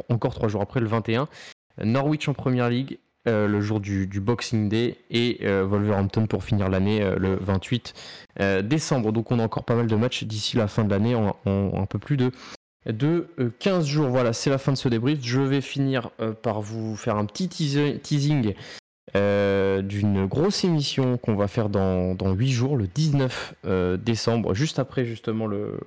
[0.08, 1.26] encore 3 jours après, le 21.
[1.82, 6.68] Norwich en Première Ligue, euh, le jour du, Boxing Day et euh, Wolverhampton pour finir
[6.68, 7.94] l'année euh, le 28
[8.62, 9.12] décembre.
[9.12, 11.86] Donc on a encore pas mal de matchs d'ici la fin de l'année en, un
[11.86, 12.30] peu plus de,
[12.86, 13.26] de
[13.58, 14.08] 15 jours.
[14.08, 15.20] Voilà, c'est la fin de ce débrief.
[15.22, 16.10] Je vais finir
[16.42, 18.52] par vous faire un petit teasing
[19.14, 23.54] d'une grosse émission qu'on va faire dans, dans 8 jours, le 19
[24.04, 25.80] décembre, juste après justement le,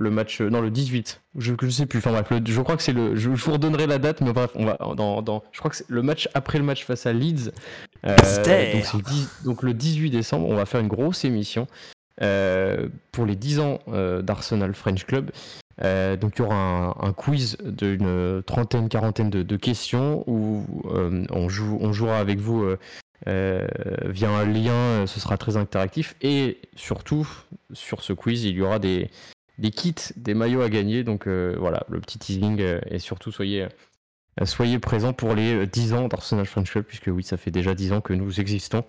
[0.00, 2.82] le match, euh, non le 18, je, je sais plus, enfin bref, je crois que
[2.82, 5.70] c'est le, je, vous redonnerai la date, mais bref, on va dans, dans je crois
[5.70, 7.52] que c'est le match après le match face à Leeds,
[8.06, 8.16] euh,
[8.72, 9.04] donc,
[9.44, 11.66] donc, le 18 décembre, on va faire une grosse émission
[12.22, 13.78] euh, pour les 10 ans
[14.22, 15.32] d'Arsenal French Club.
[15.82, 20.64] donc il y aura un, quiz d'une trentaine, quarantaine de, questions où
[21.30, 22.64] on, joue, on jouera avec vous
[23.26, 26.16] via un lien, ce sera très interactif.
[26.22, 27.28] Et surtout,
[27.74, 29.10] sur ce quiz, il y aura des,
[29.60, 31.04] des kits, des maillots à gagner.
[31.04, 33.68] Donc voilà, le petit teasing et surtout soyez
[34.44, 37.92] soyez présents pour les 10 ans d'Arsenal French Club, puisque oui, ça fait déjà 10
[37.92, 38.84] ans que nous existons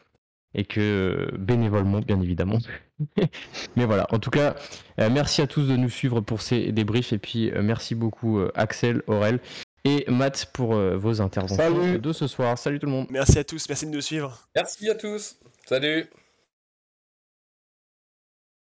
[0.54, 2.60] et que bénévolement, bien évidemment.
[3.76, 4.56] Mais voilà, en tout cas,
[5.00, 8.40] euh, merci à tous de nous suivre pour ces débriefs et puis euh, merci beaucoup
[8.40, 9.40] euh, Axel, Aurel
[9.84, 12.56] et Matt pour vos interventions de ce soir.
[12.56, 13.08] Salut tout le monde.
[13.10, 14.48] Merci à tous, merci de nous suivre.
[14.56, 15.38] Merci à tous.
[15.66, 16.08] Salut.